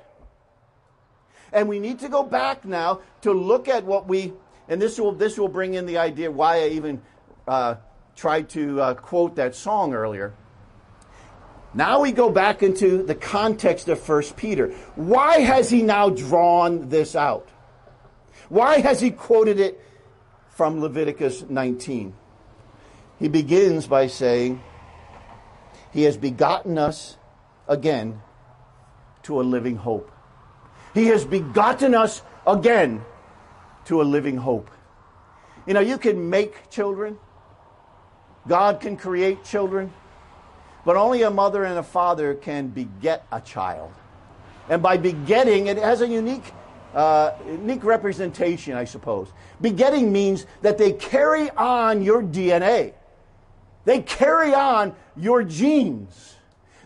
And 1.51 1.67
we 1.67 1.79
need 1.79 1.99
to 1.99 2.09
go 2.09 2.21
back 2.21 2.63
now 2.63 3.01
to 3.21 3.33
look 3.33 3.67
at 3.67 3.83
what 3.85 4.07
we, 4.07 4.33
and 4.67 4.79
this 4.79 4.99
will, 4.99 5.13
this 5.13 5.37
will 5.37 5.47
bring 5.47 5.73
in 5.73 5.87
the 5.87 5.97
idea 5.97 6.29
why 6.29 6.63
I 6.63 6.67
even 6.69 7.01
uh, 7.47 7.75
tried 8.15 8.49
to 8.49 8.79
uh, 8.79 8.93
quote 8.93 9.35
that 9.37 9.55
song 9.55 9.95
earlier. 9.95 10.35
Now 11.73 12.01
we 12.01 12.11
go 12.11 12.29
back 12.29 12.61
into 12.61 13.01
the 13.01 13.15
context 13.15 13.87
of 13.87 14.07
1 14.07 14.23
Peter. 14.35 14.69
Why 14.95 15.39
has 15.39 15.71
he 15.71 15.81
now 15.81 16.09
drawn 16.09 16.89
this 16.89 17.15
out? 17.15 17.49
Why 18.49 18.79
has 18.79 18.99
he 18.99 19.11
quoted 19.11 19.59
it 19.59 19.79
from 20.49 20.81
Leviticus 20.81 21.45
19? 21.47 22.13
He 23.19 23.27
begins 23.27 23.87
by 23.87 24.07
saying, 24.07 24.61
He 25.93 26.03
has 26.03 26.17
begotten 26.17 26.77
us 26.77 27.17
again 27.67 28.21
to 29.23 29.39
a 29.39 29.43
living 29.43 29.75
hope. 29.75 30.11
He 30.93 31.05
has 31.07 31.25
begotten 31.25 31.93
us 31.93 32.23
again 32.47 33.03
to 33.85 34.01
a 34.01 34.03
living 34.03 34.37
hope. 34.37 34.71
You 35.67 35.75
know, 35.75 35.79
you 35.79 35.99
can 35.99 36.29
make 36.29 36.69
children, 36.71 37.19
God 38.47 38.81
can 38.81 38.97
create 38.97 39.43
children, 39.43 39.93
but 40.85 40.95
only 40.95 41.21
a 41.21 41.29
mother 41.29 41.63
and 41.63 41.77
a 41.77 41.83
father 41.83 42.33
can 42.33 42.69
beget 42.69 43.27
a 43.31 43.41
child. 43.41 43.93
And 44.69 44.81
by 44.81 44.97
begetting, 44.97 45.67
it 45.67 45.77
has 45.77 46.01
a 46.01 46.07
unique 46.07 46.53
uh, 46.93 47.31
unique 47.47 47.83
representation, 47.83 48.75
I 48.75 48.85
suppose. 48.85 49.31
Begetting 49.61 50.11
means 50.11 50.45
that 50.61 50.77
they 50.77 50.93
carry 50.93 51.49
on 51.51 52.01
your 52.01 52.21
DNA. 52.21 52.93
They 53.85 54.01
carry 54.01 54.53
on 54.53 54.95
your 55.15 55.43
genes. 55.43 56.35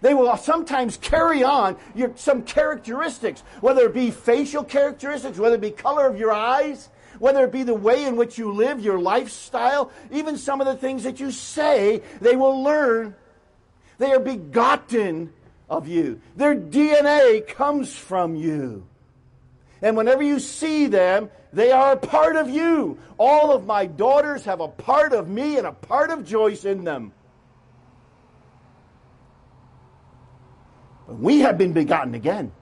They 0.02 0.14
will 0.14 0.36
sometimes 0.36 0.98
carry 0.98 1.44
on 1.44 1.78
your, 1.96 2.12
some 2.16 2.44
characteristics, 2.44 3.42
whether 3.62 3.86
it 3.86 3.94
be 3.94 4.12
facial 4.12 4.64
characteristics, 4.64 5.38
whether 5.38 5.56
it 5.56 5.62
be 5.62 5.72
color 5.72 6.06
of 6.08 6.20
your 6.20 6.34
eyes, 6.34 6.90
whether 7.20 7.46
it 7.46 7.54
be 7.54 7.64
the 7.64 7.74
way 7.74 8.04
in 8.04 8.18
which 8.18 8.38
you 8.38 8.52
live, 8.52 8.82
your 8.82 9.00
lifestyle, 9.00 9.92
even 10.12 10.38
some 10.38 10.60
of 10.60 10.68
the 10.68 10.76
things 10.76 11.04
that 11.04 11.22
you 11.22 11.32
say, 11.32 12.02
they 12.20 12.36
will 12.36 12.62
learn. 12.64 13.16
They 13.98 14.12
are 14.12 14.20
begotten 14.20 15.32
of 15.70 15.88
you. 15.88 16.20
Their 16.36 16.56
DNA 16.56 17.48
comes 17.48 17.96
from 17.96 18.36
you. 18.36 18.86
And 19.84 19.98
whenever 19.98 20.24
you 20.24 20.40
see 20.40 20.88
them, 20.88 21.30
they 21.52 21.72
are 21.72 21.92
a 21.92 21.98
part 21.98 22.38
of 22.38 22.50
you. 22.50 22.98
All 23.20 23.52
of 23.52 23.66
my 23.66 23.86
daughters 23.86 24.46
have 24.46 24.62
a 24.62 24.68
part 24.70 25.14
of 25.14 25.28
me 25.28 25.58
and 25.58 25.68
a 25.68 25.74
part 25.74 26.10
of 26.10 26.26
Joyce 26.26 26.64
in 26.64 26.86
them. 26.86 27.12
We 31.08 31.42
have 31.42 31.58
been 31.58 31.74
begotten 31.74 32.16
again. 32.16 32.54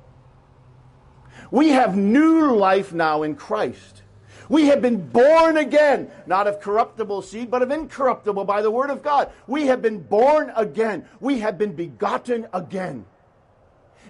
We 1.52 1.70
have 1.70 1.96
new 1.96 2.56
life 2.56 2.92
now 2.92 3.22
in 3.22 3.36
Christ. 3.36 4.02
We 4.50 4.66
have 4.66 4.82
been 4.82 5.08
born 5.10 5.58
again, 5.58 6.10
not 6.26 6.48
of 6.48 6.60
corruptible 6.60 7.22
seed, 7.22 7.52
but 7.52 7.62
of 7.62 7.70
incorruptible 7.70 8.46
by 8.46 8.64
the 8.64 8.72
word 8.72 8.90
of 8.90 9.04
God. 9.04 9.32
We 9.46 9.68
have 9.68 9.82
been 9.82 10.02
born 10.02 10.52
again. 10.56 11.06
We 11.20 11.40
have 11.40 11.60
been 11.60 11.74
begotten 11.74 12.48
again. 12.52 13.06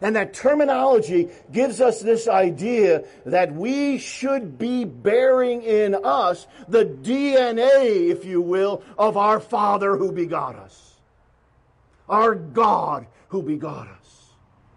And 0.02 0.16
that 0.16 0.34
terminology 0.34 1.30
gives 1.52 1.80
us 1.80 2.02
this 2.02 2.28
idea 2.28 3.04
that 3.26 3.54
we 3.54 4.00
should 4.00 4.58
be 4.58 4.84
bearing 4.84 5.62
in 5.62 5.94
us 5.94 6.48
the 6.68 6.86
DNA, 6.86 8.10
if 8.10 8.26
you 8.26 8.42
will, 8.42 8.82
of 8.98 9.16
our 9.16 9.40
Father 9.40 9.96
who 9.96 10.12
begot 10.12 10.56
us. 10.56 10.96
Our 12.10 12.34
God 12.34 13.06
who 13.28 13.44
begot 13.44 13.88
us. 13.88 14.34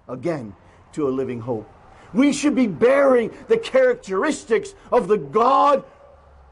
Again, 0.07 0.55
to 0.93 1.09
a 1.09 1.11
living 1.11 1.41
hope. 1.41 1.71
We 2.13 2.35
should 2.35 2.55
be 2.55 2.67
bearing 2.67 3.33
the 3.49 3.57
characteristics 3.59 4.75
of 4.93 5.09
the 5.09 5.17
God 5.17 5.85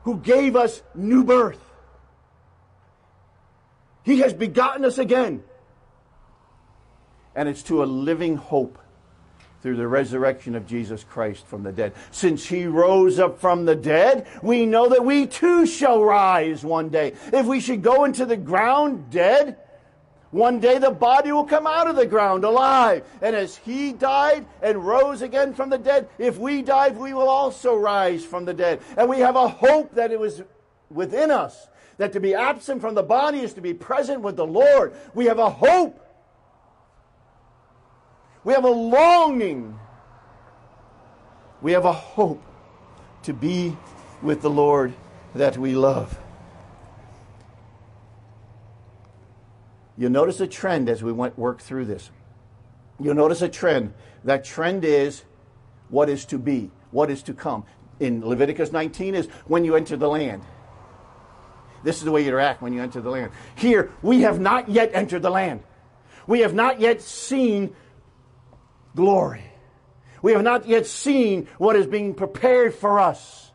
who 0.05 0.19
gave 0.19 0.57
us 0.57 0.83
new 0.95 1.25
birth. 1.25 1.61
He 4.03 4.21
has 4.21 4.33
begotten 4.33 4.85
us 4.85 4.99
again. 4.99 5.45
And 7.35 7.49
it's 7.49 7.63
to 7.65 7.83
a 7.83 7.87
living 7.87 8.37
hope 8.37 8.79
through 9.63 9.77
the 9.77 9.87
resurrection 9.87 10.57
of 10.57 10.67
Jesus 10.67 11.05
Christ 11.05 11.47
from 11.47 11.63
the 11.63 11.73
dead. 11.73 11.93
Since 12.11 12.47
he 12.47 12.67
rose 12.67 13.19
up 13.21 13.41
from 13.41 13.65
the 13.65 13.77
dead, 13.77 14.27
we 14.43 14.67
know 14.67 14.89
that 14.89 15.05
we 15.05 15.27
too 15.27 15.67
shall 15.67 16.03
rise 16.03 16.65
one 16.65 16.89
day. 16.89 17.15
If 17.33 17.47
we 17.47 17.61
should 17.61 17.83
go 17.83 18.05
into 18.05 18.27
the 18.27 18.37
ground 18.37 19.11
dead, 19.11 19.57
one 20.33 20.61
day 20.61 20.79
the 20.79 20.91
body 20.91 21.31
will 21.31 21.45
come 21.45 21.67
out 21.67 21.87
of 21.87 21.95
the 21.95 22.07
ground 22.07 22.43
alive. 22.43 23.05
And 23.21 23.37
as 23.37 23.57
he 23.57 23.93
died 23.93 24.47
and 24.63 24.85
rose 24.85 25.23
again 25.23 25.55
from 25.55 25.71
the 25.71 25.79
dead, 25.79 26.09
if 26.19 26.39
we 26.39 26.63
died, 26.63 26.97
we 26.97 27.13
will 27.13 27.29
also 27.29 27.77
rise 27.77 28.25
from 28.25 28.45
the 28.45 28.55
dead. 28.55 28.81
And 28.97 29.09
we 29.09 29.21
have 29.21 29.37
a 29.37 29.47
hope 29.47 29.95
that 29.95 30.11
it 30.11 30.19
was 30.19 30.43
within 30.91 31.31
us. 31.31 31.69
That 31.99 32.15
to 32.15 32.21
be 32.21 32.35
absent 32.35 32.81
from 32.81 32.95
the 32.95 33.03
body 33.03 33.41
is 33.41 33.53
to 33.55 33.61
be 33.61 33.75
present 33.75 34.23
with 34.23 34.37
the 34.37 34.47
Lord. 34.47 34.95
We 35.15 35.27
have 35.27 35.39
a 35.39 35.51
hope. 35.51 36.02
We 38.45 38.53
have 38.55 38.65
a 38.65 38.71
longing. 38.71 39.79
We 41.61 41.73
have 41.73 41.85
a 41.85 41.93
hope 41.93 42.43
to 43.23 43.33
be 43.33 43.77
with 44.21 44.43
the 44.43 44.51
Lord 44.51 44.95
that 45.35 45.57
we 45.57 45.75
love. 45.75 46.19
You'll 49.97 50.11
notice 50.11 50.41
a 50.41 50.47
trend 50.47 50.89
as 50.89 51.03
we 51.03 51.13
went 51.13 51.39
work 51.39 51.61
through 51.61 51.85
this. 51.85 52.11
You'll 52.99 53.15
notice 53.15 53.43
a 53.43 53.49
trend. 53.49 53.95
That 54.25 54.45
trend 54.45 54.85
is 54.85 55.23
what 55.89 56.09
is 56.09 56.25
to 56.27 56.39
be, 56.39 56.71
what 56.91 57.11
is 57.11 57.23
to 57.25 57.35
come. 57.35 57.65
In 58.01 58.27
Leviticus 58.27 58.73
19 58.73 59.15
is 59.15 59.27
when 59.47 59.65
you 59.65 59.77
enter 59.77 59.97
the 59.97 60.09
land. 60.09 60.43
This 61.85 61.99
is 61.99 62.05
the 62.05 62.11
way 62.11 62.23
you 62.23 62.29
interact 62.29 62.63
when 62.63 62.73
you 62.73 62.81
enter 62.81 63.01
the 63.01 63.11
land. 63.11 63.33
Here, 63.55 63.91
we 64.03 64.23
have 64.23 64.41
not 64.41 64.69
yet 64.69 64.91
entered 64.95 65.23
the 65.23 65.31
land. 65.31 65.63
We 66.27 66.41
have 66.41 66.55
not 66.55 66.81
yet 66.81 67.03
seen 67.03 67.75
glory. 68.95 69.45
We 70.23 70.33
have 70.33 70.43
not 70.43 70.67
yet 70.67 70.87
seen 70.87 71.49
what 71.59 71.77
is 71.77 71.87
being 71.87 72.15
prepared 72.15 72.75
for 72.75 73.01
us. 73.01 73.51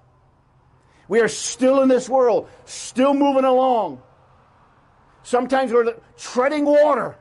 We 1.07 1.21
are 1.21 1.29
still 1.29 1.81
in 1.81 1.87
this 1.87 2.09
world, 2.09 2.49
still 2.65 3.13
moving 3.13 3.45
along. 3.45 4.01
Sometimes 5.23 5.71
we're 5.71 5.95
treading 6.17 6.65
water, 6.65 7.17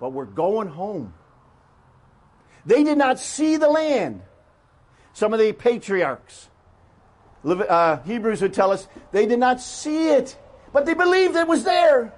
but 0.00 0.12
we're 0.12 0.26
going 0.26 0.68
home. 0.68 1.14
They 2.66 2.84
did 2.84 2.98
not 2.98 3.18
see 3.18 3.56
the 3.56 3.68
land. 3.68 4.22
Some 5.14 5.32
of 5.32 5.38
the 5.38 5.52
patriarchs, 5.52 6.48
uh, 7.44 7.98
Hebrews 8.02 8.40
would 8.40 8.54
tell 8.54 8.70
us, 8.70 8.88
they 9.10 9.26
did 9.26 9.38
not 9.38 9.60
see 9.60 10.08
it, 10.10 10.38
but 10.72 10.86
they 10.86 10.94
believed 10.94 11.36
it 11.36 11.46
was 11.46 11.64
there. 11.64 12.14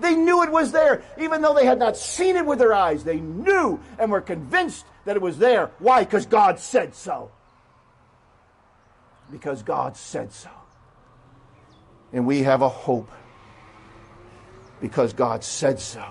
They 0.00 0.14
knew 0.14 0.42
it 0.42 0.50
was 0.50 0.72
there. 0.72 1.02
Even 1.18 1.42
though 1.42 1.54
they 1.54 1.66
had 1.66 1.78
not 1.78 1.96
seen 1.96 2.36
it 2.36 2.46
with 2.46 2.58
their 2.58 2.72
eyes, 2.72 3.04
they 3.04 3.20
knew 3.20 3.80
and 3.98 4.10
were 4.10 4.20
convinced 4.20 4.84
that 5.04 5.16
it 5.16 5.22
was 5.22 5.38
there. 5.38 5.70
Why? 5.78 6.04
Because 6.04 6.26
God 6.26 6.58
said 6.58 6.94
so. 6.94 7.30
Because 9.30 9.62
God 9.62 9.96
said 9.96 10.32
so. 10.32 10.50
And 12.12 12.26
we 12.26 12.42
have 12.42 12.62
a 12.62 12.68
hope 12.68 13.10
because 14.80 15.12
God 15.12 15.44
said 15.44 15.78
so. 15.78 16.04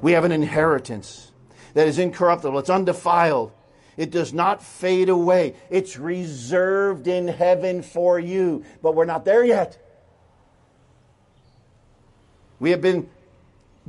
We 0.00 0.12
have 0.12 0.24
an 0.24 0.32
inheritance 0.32 1.32
that 1.74 1.88
is 1.88 1.98
incorruptible, 1.98 2.58
it's 2.58 2.70
undefiled. 2.70 3.52
It 3.96 4.10
does 4.10 4.32
not 4.32 4.60
fade 4.60 5.08
away. 5.08 5.54
It's 5.70 5.96
reserved 5.96 7.06
in 7.06 7.28
heaven 7.28 7.82
for 7.82 8.18
you. 8.18 8.64
But 8.82 8.96
we're 8.96 9.04
not 9.04 9.24
there 9.24 9.44
yet. 9.44 9.78
We 12.64 12.70
have 12.70 12.80
been 12.80 13.10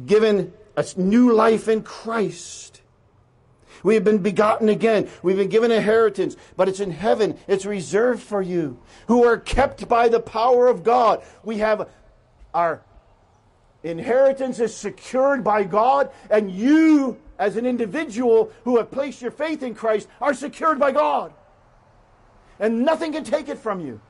given 0.06 0.52
a 0.76 0.86
new 0.98 1.32
life 1.32 1.70
in 1.70 1.82
Christ. 1.82 2.82
We 3.84 3.94
have 3.94 4.04
been 4.04 4.18
begotten 4.18 4.68
again. 4.68 5.08
We've 5.24 5.38
been 5.38 5.48
given 5.48 5.72
inheritance, 5.72 6.36
but 6.58 6.68
it's 6.68 6.82
in 6.82 6.92
heaven. 6.92 7.40
It's 7.48 7.66
reserved 7.66 8.22
for 8.22 8.42
you 8.42 8.78
who 9.08 9.24
are 9.24 9.38
kept 9.38 9.88
by 9.88 10.10
the 10.10 10.20
power 10.20 10.68
of 10.68 10.84
God. 10.84 11.24
We 11.42 11.60
have 11.60 11.88
our 12.54 12.84
Inheritance 13.82 14.60
is 14.60 14.76
secured 14.76 15.42
by 15.42 15.64
God, 15.64 16.12
and 16.30 16.52
you, 16.52 17.18
as 17.40 17.56
an 17.56 17.66
individual 17.66 18.52
who 18.66 18.76
have 18.76 18.92
placed 18.92 19.22
your 19.22 19.32
faith 19.32 19.64
in 19.64 19.74
Christ, 19.74 20.10
are 20.20 20.34
secured 20.34 20.80
by 20.80 20.92
God. 20.92 21.34
And 22.60 22.84
nothing 22.84 23.14
can 23.14 23.24
take 23.24 23.48
it 23.48 23.58
from 23.58 23.80
you. 23.80 24.02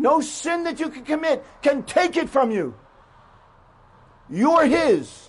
No 0.00 0.20
sin 0.20 0.64
that 0.64 0.80
you 0.80 0.88
can 0.88 1.04
commit 1.04 1.44
can 1.62 1.82
take 1.82 2.16
it 2.16 2.28
from 2.28 2.50
you. 2.50 2.74
You're 4.28 4.66
His. 4.66 5.28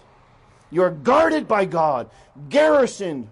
You're 0.70 0.92
guarded 0.92 1.48
by 1.48 1.66
God, 1.66 2.10
garrisoned 2.48 3.28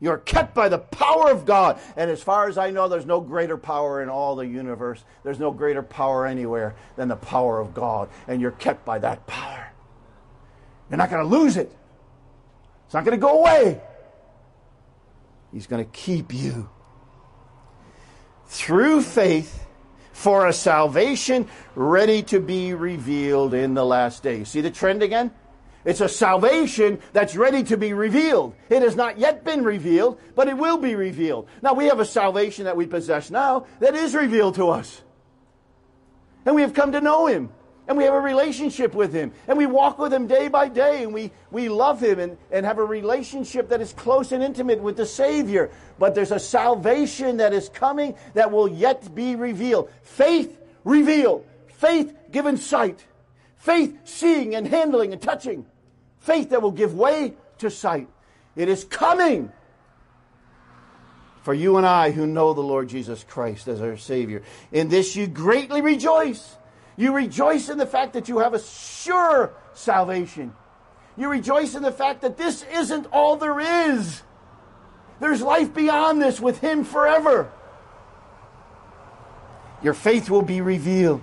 you're 0.00 0.18
kept 0.18 0.54
by 0.54 0.70
the 0.70 0.78
power 0.78 1.30
of 1.30 1.44
God. 1.44 1.78
And 1.94 2.10
as 2.10 2.22
far 2.22 2.48
as 2.48 2.56
I 2.56 2.70
know, 2.70 2.88
there's 2.88 3.04
no 3.04 3.20
greater 3.20 3.58
power 3.58 4.02
in 4.02 4.08
all 4.08 4.34
the 4.34 4.46
universe. 4.46 5.04
There's 5.22 5.38
no 5.38 5.50
greater 5.50 5.82
power 5.82 6.26
anywhere 6.26 6.74
than 6.96 7.08
the 7.08 7.16
power 7.16 7.60
of 7.60 7.74
God. 7.74 8.08
And 8.26 8.40
you're 8.40 8.50
kept 8.50 8.84
by 8.86 8.98
that 9.00 9.26
power. 9.26 9.70
You're 10.88 10.96
not 10.96 11.10
going 11.10 11.22
to 11.22 11.28
lose 11.28 11.58
it. 11.58 11.70
It's 12.86 12.94
not 12.94 13.04
going 13.04 13.16
to 13.16 13.20
go 13.20 13.40
away. 13.40 13.80
He's 15.52 15.66
going 15.66 15.84
to 15.84 15.90
keep 15.90 16.32
you. 16.32 16.70
Through 18.46 19.02
faith 19.02 19.66
for 20.20 20.48
a 20.48 20.52
salvation 20.52 21.48
ready 21.74 22.22
to 22.22 22.40
be 22.40 22.74
revealed 22.74 23.54
in 23.54 23.72
the 23.72 23.84
last 23.84 24.22
days. 24.22 24.50
See 24.50 24.60
the 24.60 24.70
trend 24.70 25.02
again? 25.02 25.30
It's 25.82 26.02
a 26.02 26.10
salvation 26.10 27.00
that's 27.14 27.34
ready 27.36 27.62
to 27.64 27.78
be 27.78 27.94
revealed. 27.94 28.54
It 28.68 28.82
has 28.82 28.96
not 28.96 29.18
yet 29.18 29.44
been 29.44 29.64
revealed, 29.64 30.20
but 30.34 30.46
it 30.46 30.58
will 30.58 30.76
be 30.76 30.94
revealed. 30.94 31.48
Now 31.62 31.72
we 31.72 31.86
have 31.86 32.00
a 32.00 32.04
salvation 32.04 32.66
that 32.66 32.76
we 32.76 32.84
possess 32.84 33.30
now 33.30 33.64
that 33.78 33.94
is 33.94 34.14
revealed 34.14 34.56
to 34.56 34.68
us. 34.68 35.00
And 36.44 36.54
we 36.54 36.60
have 36.60 36.74
come 36.74 36.92
to 36.92 37.00
know 37.00 37.26
Him. 37.26 37.48
And 37.90 37.96
we 37.98 38.04
have 38.04 38.14
a 38.14 38.20
relationship 38.20 38.94
with 38.94 39.12
Him. 39.12 39.32
And 39.48 39.58
we 39.58 39.66
walk 39.66 39.98
with 39.98 40.12
Him 40.12 40.28
day 40.28 40.46
by 40.46 40.68
day. 40.68 41.02
And 41.02 41.12
we, 41.12 41.32
we 41.50 41.68
love 41.68 42.00
Him 42.00 42.20
and, 42.20 42.38
and 42.52 42.64
have 42.64 42.78
a 42.78 42.84
relationship 42.84 43.70
that 43.70 43.80
is 43.80 43.92
close 43.92 44.30
and 44.30 44.44
intimate 44.44 44.80
with 44.80 44.96
the 44.96 45.04
Savior. 45.04 45.72
But 45.98 46.14
there's 46.14 46.30
a 46.30 46.38
salvation 46.38 47.38
that 47.38 47.52
is 47.52 47.68
coming 47.68 48.14
that 48.34 48.52
will 48.52 48.68
yet 48.68 49.12
be 49.12 49.34
revealed. 49.34 49.90
Faith 50.04 50.56
revealed. 50.84 51.44
Faith 51.66 52.16
given 52.30 52.58
sight. 52.58 53.04
Faith 53.56 53.98
seeing 54.04 54.54
and 54.54 54.68
handling 54.68 55.12
and 55.12 55.20
touching. 55.20 55.66
Faith 56.20 56.50
that 56.50 56.62
will 56.62 56.70
give 56.70 56.94
way 56.94 57.34
to 57.58 57.70
sight. 57.72 58.06
It 58.54 58.68
is 58.68 58.84
coming 58.84 59.50
for 61.42 61.54
you 61.54 61.76
and 61.76 61.84
I 61.84 62.12
who 62.12 62.28
know 62.28 62.54
the 62.54 62.60
Lord 62.60 62.88
Jesus 62.88 63.24
Christ 63.24 63.66
as 63.66 63.80
our 63.80 63.96
Savior. 63.96 64.42
In 64.70 64.90
this 64.90 65.16
you 65.16 65.26
greatly 65.26 65.80
rejoice. 65.80 66.56
You 67.00 67.12
rejoice 67.12 67.70
in 67.70 67.78
the 67.78 67.86
fact 67.86 68.12
that 68.12 68.28
you 68.28 68.40
have 68.40 68.52
a 68.52 68.60
sure 68.60 69.54
salvation. 69.72 70.52
You 71.16 71.30
rejoice 71.30 71.74
in 71.74 71.82
the 71.82 71.90
fact 71.90 72.20
that 72.20 72.36
this 72.36 72.62
isn't 72.70 73.06
all 73.10 73.36
there 73.36 73.58
is. 73.58 74.20
There's 75.18 75.40
life 75.40 75.72
beyond 75.72 76.20
this 76.20 76.40
with 76.40 76.60
Him 76.60 76.84
forever. 76.84 77.50
Your 79.82 79.94
faith 79.94 80.28
will 80.28 80.42
be 80.42 80.60
revealed. 80.60 81.22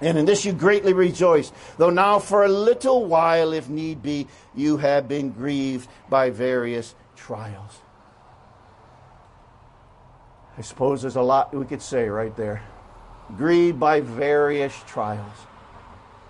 And 0.00 0.16
in 0.16 0.24
this 0.24 0.44
you 0.44 0.52
greatly 0.52 0.92
rejoice, 0.92 1.50
though 1.78 1.90
now 1.90 2.20
for 2.20 2.44
a 2.44 2.48
little 2.48 3.04
while, 3.04 3.52
if 3.52 3.68
need 3.68 4.02
be, 4.02 4.28
you 4.54 4.76
have 4.76 5.08
been 5.08 5.32
grieved 5.32 5.88
by 6.08 6.30
various 6.30 6.94
trials. 7.16 7.80
I 10.56 10.60
suppose 10.60 11.02
there's 11.02 11.16
a 11.16 11.22
lot 11.22 11.52
we 11.52 11.66
could 11.66 11.82
say 11.82 12.08
right 12.08 12.36
there. 12.36 12.62
Grieved 13.36 13.80
by 13.80 14.00
various 14.00 14.74
trials. 14.86 15.32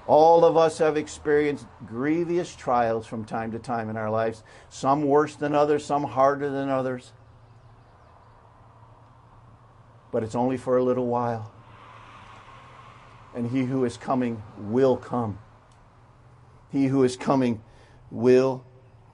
All 0.06 0.44
of 0.44 0.56
us 0.56 0.78
have 0.78 0.96
experienced 0.96 1.66
grievous 1.86 2.54
trials 2.54 3.06
from 3.06 3.24
time 3.24 3.52
to 3.52 3.58
time 3.58 3.88
in 3.88 3.96
our 3.96 4.10
lives, 4.10 4.42
some 4.68 5.04
worse 5.04 5.36
than 5.36 5.54
others, 5.54 5.84
some 5.84 6.04
harder 6.04 6.50
than 6.50 6.68
others. 6.68 7.12
But 10.10 10.22
it's 10.22 10.34
only 10.34 10.56
for 10.56 10.76
a 10.76 10.82
little 10.82 11.06
while. 11.06 11.52
And 13.34 13.50
he 13.50 13.64
who 13.64 13.84
is 13.84 13.96
coming 13.96 14.42
will 14.58 14.96
come. 14.96 15.38
He 16.70 16.86
who 16.86 17.04
is 17.04 17.16
coming 17.16 17.62
will 18.10 18.64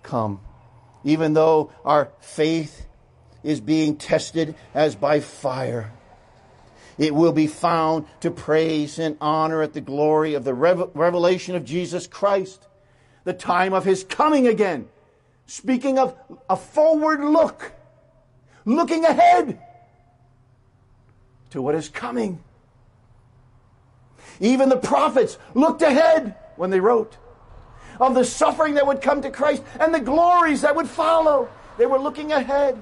come. 0.02 0.40
Even 1.04 1.34
though 1.34 1.70
our 1.84 2.10
faith 2.20 2.86
is 3.42 3.60
being 3.60 3.96
tested 3.96 4.56
as 4.74 4.96
by 4.96 5.20
fire, 5.20 5.92
it 6.98 7.14
will 7.14 7.32
be 7.32 7.46
found 7.46 8.06
to 8.20 8.30
praise 8.30 8.98
and 8.98 9.16
honor 9.20 9.62
at 9.62 9.72
the 9.72 9.80
glory 9.80 10.34
of 10.34 10.44
the 10.44 10.54
revelation 10.54 11.54
of 11.54 11.64
Jesus 11.64 12.06
Christ, 12.06 12.66
the 13.24 13.32
time 13.32 13.72
of 13.72 13.84
his 13.84 14.04
coming 14.04 14.46
again. 14.46 14.88
Speaking 15.46 15.98
of 15.98 16.14
a 16.50 16.56
forward 16.56 17.20
look, 17.20 17.72
looking 18.64 19.04
ahead 19.04 19.60
to 21.50 21.62
what 21.62 21.74
is 21.74 21.88
coming. 21.88 22.42
Even 24.40 24.68
the 24.68 24.76
prophets 24.76 25.38
looked 25.54 25.82
ahead 25.82 26.36
when 26.56 26.70
they 26.70 26.80
wrote 26.80 27.16
of 28.00 28.14
the 28.14 28.24
suffering 28.24 28.74
that 28.74 28.86
would 28.86 29.02
come 29.02 29.22
to 29.22 29.30
Christ 29.30 29.62
and 29.80 29.92
the 29.92 30.00
glories 30.00 30.60
that 30.60 30.76
would 30.76 30.88
follow. 30.88 31.48
They 31.78 31.86
were 31.86 31.98
looking 31.98 32.32
ahead. 32.32 32.80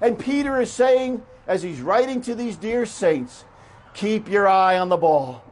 And 0.00 0.18
Peter 0.18 0.60
is 0.60 0.72
saying, 0.72 1.22
as 1.46 1.62
he's 1.62 1.80
writing 1.80 2.20
to 2.22 2.34
these 2.34 2.56
dear 2.56 2.86
saints, 2.86 3.44
keep 3.94 4.28
your 4.28 4.48
eye 4.48 4.78
on 4.78 4.88
the 4.88 4.96
ball. 4.96 5.44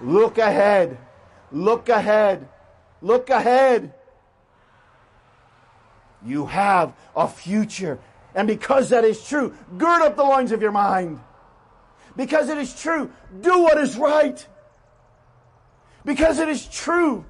Look 0.00 0.38
ahead. 0.38 0.98
Look 1.52 1.88
ahead. 1.88 2.48
Look 3.00 3.30
ahead. 3.30 3.94
You 6.24 6.46
have 6.46 6.94
a 7.14 7.28
future. 7.28 7.98
And 8.34 8.46
because 8.46 8.90
that 8.90 9.04
is 9.04 9.26
true, 9.26 9.54
gird 9.78 10.02
up 10.02 10.16
the 10.16 10.22
loins 10.22 10.52
of 10.52 10.60
your 10.60 10.72
mind. 10.72 11.20
Because 12.16 12.48
it 12.48 12.58
is 12.58 12.78
true, 12.78 13.10
do 13.40 13.62
what 13.62 13.78
is 13.78 13.96
right. 13.96 14.46
Because 16.04 16.38
it 16.38 16.48
is 16.48 16.66
true 16.66 17.24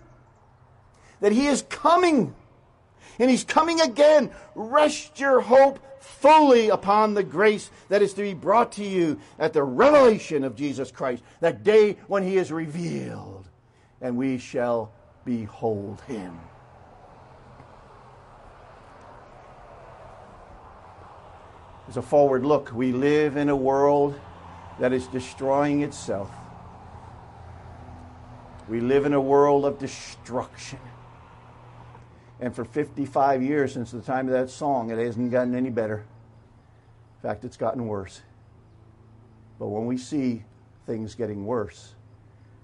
that 1.21 1.33
He 1.33 1.47
is 1.47 1.63
coming. 1.69 2.35
And 3.19 3.31
He's 3.31 3.45
coming 3.45 3.81
again. 3.81 4.31
Rest 4.55 5.21
your 5.21 5.41
hope 5.41 5.81
fully 6.07 6.69
upon 6.69 7.15
the 7.15 7.23
grace 7.23 7.71
that 7.89 8.03
is 8.03 8.15
to 8.15 8.23
be 8.23 8.35
brought 8.35 8.73
to 8.73 8.85
you 8.85 9.21
at 9.39 9.53
the 9.53 9.63
revelation 9.63 10.45
of 10.45 10.57
Jesus 10.57 10.91
Christ, 10.91 11.23
that 11.41 11.65
day 11.65 11.97
when 12.07 12.23
He 12.23 12.37
is 12.37 12.53
revealed, 12.53 13.49
and 14.01 14.17
we 14.17 14.39
shall 14.39 14.93
behold 15.25 16.01
Him. 16.03 16.39
As 21.89 21.97
a 21.97 22.03
forward 22.03 22.45
look, 22.45 22.73
we 22.73 22.93
live 22.93 23.37
in 23.37 23.49
a 23.49 23.57
world 23.57 24.19
that 24.79 24.93
is 24.93 25.07
destroying 25.09 25.83
itself. 25.83 26.31
We 28.69 28.81
live 28.81 29.07
in 29.07 29.13
a 29.13 29.21
world 29.21 29.65
of 29.65 29.79
destruction. 29.79 30.81
And 32.41 32.55
for 32.55 32.65
55 32.65 33.43
years 33.43 33.73
since 33.73 33.91
the 33.91 34.01
time 34.01 34.27
of 34.29 34.33
that 34.33 34.51
song, 34.51 34.91
it 34.91 34.99
hasn't 34.99 35.31
gotten 35.31 35.55
any 35.55 35.71
better. 35.71 36.05
In 37.17 37.29
fact, 37.29 37.45
it's 37.45 37.57
gotten 37.57 37.87
worse. 37.87 38.23
But 39.59 39.69
when 39.69 39.87
we 39.87 39.97
see 39.97 40.45
things 40.87 41.15
getting 41.15 41.47
worse, 41.47 41.95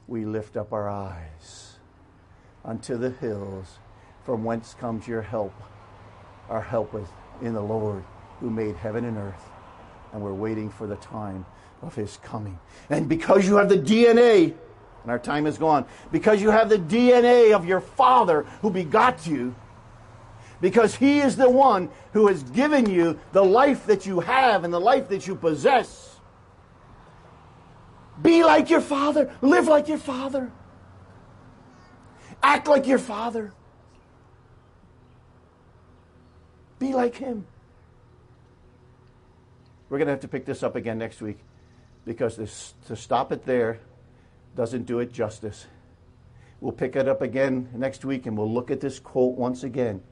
we 0.06 0.24
lift 0.24 0.56
up 0.56 0.72
our 0.72 0.88
eyes 0.88 1.76
unto 2.64 2.96
the 2.96 3.10
hills 3.10 3.78
from 4.24 4.44
whence 4.44 4.74
comes 4.74 5.08
your 5.08 5.22
help. 5.22 5.54
Our 6.48 6.60
help 6.60 6.94
is 6.94 7.08
in 7.40 7.54
the 7.54 7.62
Lord 7.62 8.04
who 8.40 8.50
made 8.50 8.76
heaven 8.76 9.04
and 9.04 9.16
earth. 9.16 9.50
And 10.12 10.20
we're 10.20 10.34
waiting 10.34 10.68
for 10.68 10.86
the 10.86 10.96
time 10.96 11.46
of 11.80 11.94
his 11.94 12.18
coming. 12.22 12.58
And 12.90 13.08
because 13.08 13.46
you 13.46 13.56
have 13.56 13.70
the 13.70 13.78
DNA, 13.78 14.54
and 15.02 15.10
our 15.10 15.18
time 15.18 15.46
is 15.46 15.58
gone, 15.58 15.84
because 16.10 16.40
you 16.40 16.50
have 16.50 16.68
the 16.68 16.78
DNA 16.78 17.54
of 17.54 17.66
your 17.66 17.80
Father 17.80 18.42
who 18.60 18.70
begot 18.70 19.26
you, 19.26 19.54
because 20.60 20.94
He 20.94 21.20
is 21.20 21.36
the 21.36 21.50
one 21.50 21.90
who 22.12 22.28
has 22.28 22.42
given 22.42 22.88
you 22.88 23.18
the 23.32 23.44
life 23.44 23.86
that 23.86 24.06
you 24.06 24.20
have 24.20 24.64
and 24.64 24.72
the 24.72 24.80
life 24.80 25.08
that 25.08 25.26
you 25.26 25.34
possess. 25.34 26.16
Be 28.20 28.44
like 28.44 28.70
your 28.70 28.80
Father, 28.80 29.32
live 29.40 29.66
like 29.66 29.88
your 29.88 29.98
Father, 29.98 30.52
act 32.42 32.68
like 32.68 32.86
your 32.86 32.98
Father. 32.98 33.52
Be 36.78 36.94
like 36.94 37.16
Him. 37.16 37.46
We're 39.88 39.98
going 39.98 40.06
to 40.06 40.12
have 40.12 40.20
to 40.20 40.28
pick 40.28 40.46
this 40.46 40.62
up 40.62 40.74
again 40.74 40.98
next 40.98 41.20
week 41.20 41.38
because 42.04 42.36
this, 42.36 42.74
to 42.86 42.96
stop 42.96 43.30
it 43.30 43.44
there 43.44 43.78
doesn't 44.56 44.84
do 44.84 44.98
it 45.00 45.12
justice. 45.12 45.66
We'll 46.60 46.72
pick 46.72 46.94
it 46.94 47.08
up 47.08 47.22
again 47.22 47.68
next 47.74 48.04
week 48.04 48.26
and 48.26 48.36
we'll 48.36 48.52
look 48.52 48.70
at 48.70 48.80
this 48.80 48.98
quote 48.98 49.36
once 49.36 49.64
again. 49.64 50.02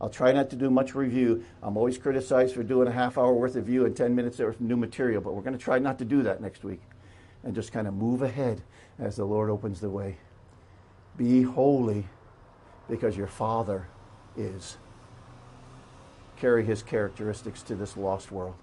I'll 0.00 0.08
try 0.08 0.32
not 0.32 0.50
to 0.50 0.56
do 0.56 0.70
much 0.70 0.94
review. 0.94 1.44
I'm 1.62 1.76
always 1.76 1.98
criticized 1.98 2.54
for 2.54 2.62
doing 2.62 2.88
a 2.88 2.92
half 2.92 3.18
hour 3.18 3.34
worth 3.34 3.54
of 3.54 3.66
review 3.66 3.84
and 3.84 3.94
10 3.94 4.14
minutes 4.14 4.40
of 4.40 4.60
new 4.60 4.76
material, 4.76 5.20
but 5.20 5.34
we're 5.34 5.42
going 5.42 5.56
to 5.56 5.62
try 5.62 5.78
not 5.78 5.98
to 5.98 6.04
do 6.04 6.22
that 6.22 6.40
next 6.40 6.64
week 6.64 6.80
and 7.44 7.54
just 7.54 7.72
kind 7.72 7.86
of 7.86 7.94
move 7.94 8.22
ahead 8.22 8.62
as 8.98 9.16
the 9.16 9.24
Lord 9.24 9.50
opens 9.50 9.80
the 9.80 9.90
way. 9.90 10.16
Be 11.16 11.42
holy 11.42 12.06
because 12.88 13.16
your 13.16 13.26
Father 13.26 13.86
is. 14.36 14.78
Carry 16.38 16.64
his 16.64 16.82
characteristics 16.82 17.62
to 17.64 17.74
this 17.74 17.96
lost 17.96 18.32
world. 18.32 18.54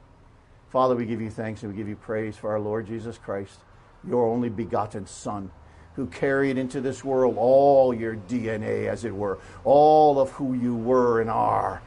Father, 0.69 0.95
we 0.95 1.05
give 1.05 1.21
you 1.21 1.29
thanks 1.29 1.61
and 1.63 1.71
we 1.71 1.77
give 1.77 1.87
you 1.87 1.95
praise 1.95 2.35
for 2.35 2.51
our 2.51 2.59
Lord 2.59 2.87
Jesus 2.87 3.17
Christ, 3.17 3.59
your 4.07 4.27
only 4.27 4.49
begotten 4.49 5.05
Son 5.05 5.51
who 5.97 6.05
carried 6.05 6.59
into 6.59 6.79
this 6.79 7.03
world 7.03 7.35
all 7.39 7.91
your 7.91 8.15
DNA, 8.15 8.87
as 8.87 9.03
it 9.03 9.13
were, 9.13 9.39
all 9.63 10.19
of 10.19 10.29
who 10.29 10.53
you 10.53 10.75
were 10.75 11.21
and 11.21 11.29
are. 11.29 11.81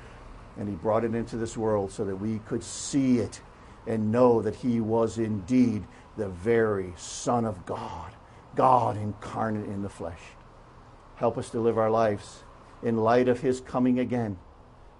And 0.58 0.68
he 0.68 0.74
brought 0.74 1.04
it 1.04 1.14
into 1.14 1.36
this 1.36 1.56
world 1.56 1.92
so 1.92 2.04
that 2.04 2.16
we 2.16 2.40
could 2.40 2.64
see 2.64 3.20
it 3.20 3.40
and 3.86 4.10
know 4.10 4.42
that 4.42 4.56
he 4.56 4.80
was 4.80 5.18
indeed 5.18 5.84
the 6.16 6.28
very 6.28 6.92
Son 6.96 7.44
of 7.44 7.64
God, 7.64 8.12
God 8.56 8.96
incarnate 8.96 9.66
in 9.66 9.82
the 9.82 9.88
flesh. 9.88 10.20
Help 11.14 11.38
us 11.38 11.48
to 11.50 11.60
live 11.60 11.78
our 11.78 11.90
lives 11.90 12.42
in 12.82 12.96
light 12.96 13.28
of 13.28 13.38
his 13.38 13.60
coming 13.60 14.00
again. 14.00 14.36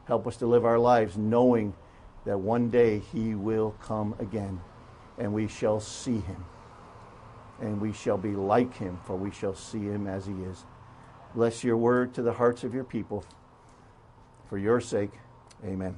Help 0.05 0.29
us 0.29 0.37
to 0.37 0.47
live 0.47 0.65
our 0.65 0.79
lives 0.79 1.17
knowing 1.17 1.75
that 2.25 2.39
one 2.39 2.71
day 2.71 3.01
he 3.13 3.35
will 3.35 3.75
come 3.83 4.15
again 4.21 4.61
and 5.19 5.33
we 5.33 5.49
shall 5.49 5.81
see 5.81 6.21
him 6.21 6.45
and 7.61 7.81
we 7.81 7.93
shall 7.93 8.19
be 8.19 8.35
like 8.35 8.77
him, 8.77 8.99
for 9.05 9.17
we 9.17 9.31
shall 9.31 9.55
see 9.55 9.81
him 9.81 10.07
as 10.07 10.27
he 10.27 10.33
is. 10.33 10.65
Bless 11.35 11.63
your 11.63 11.77
word 11.77 12.15
to 12.15 12.23
the 12.23 12.33
hearts 12.33 12.65
of 12.65 12.75
your 12.75 12.85
people. 12.85 13.25
For 14.49 14.59
your 14.59 14.81
sake, 14.81 15.13
amen. 15.65 15.97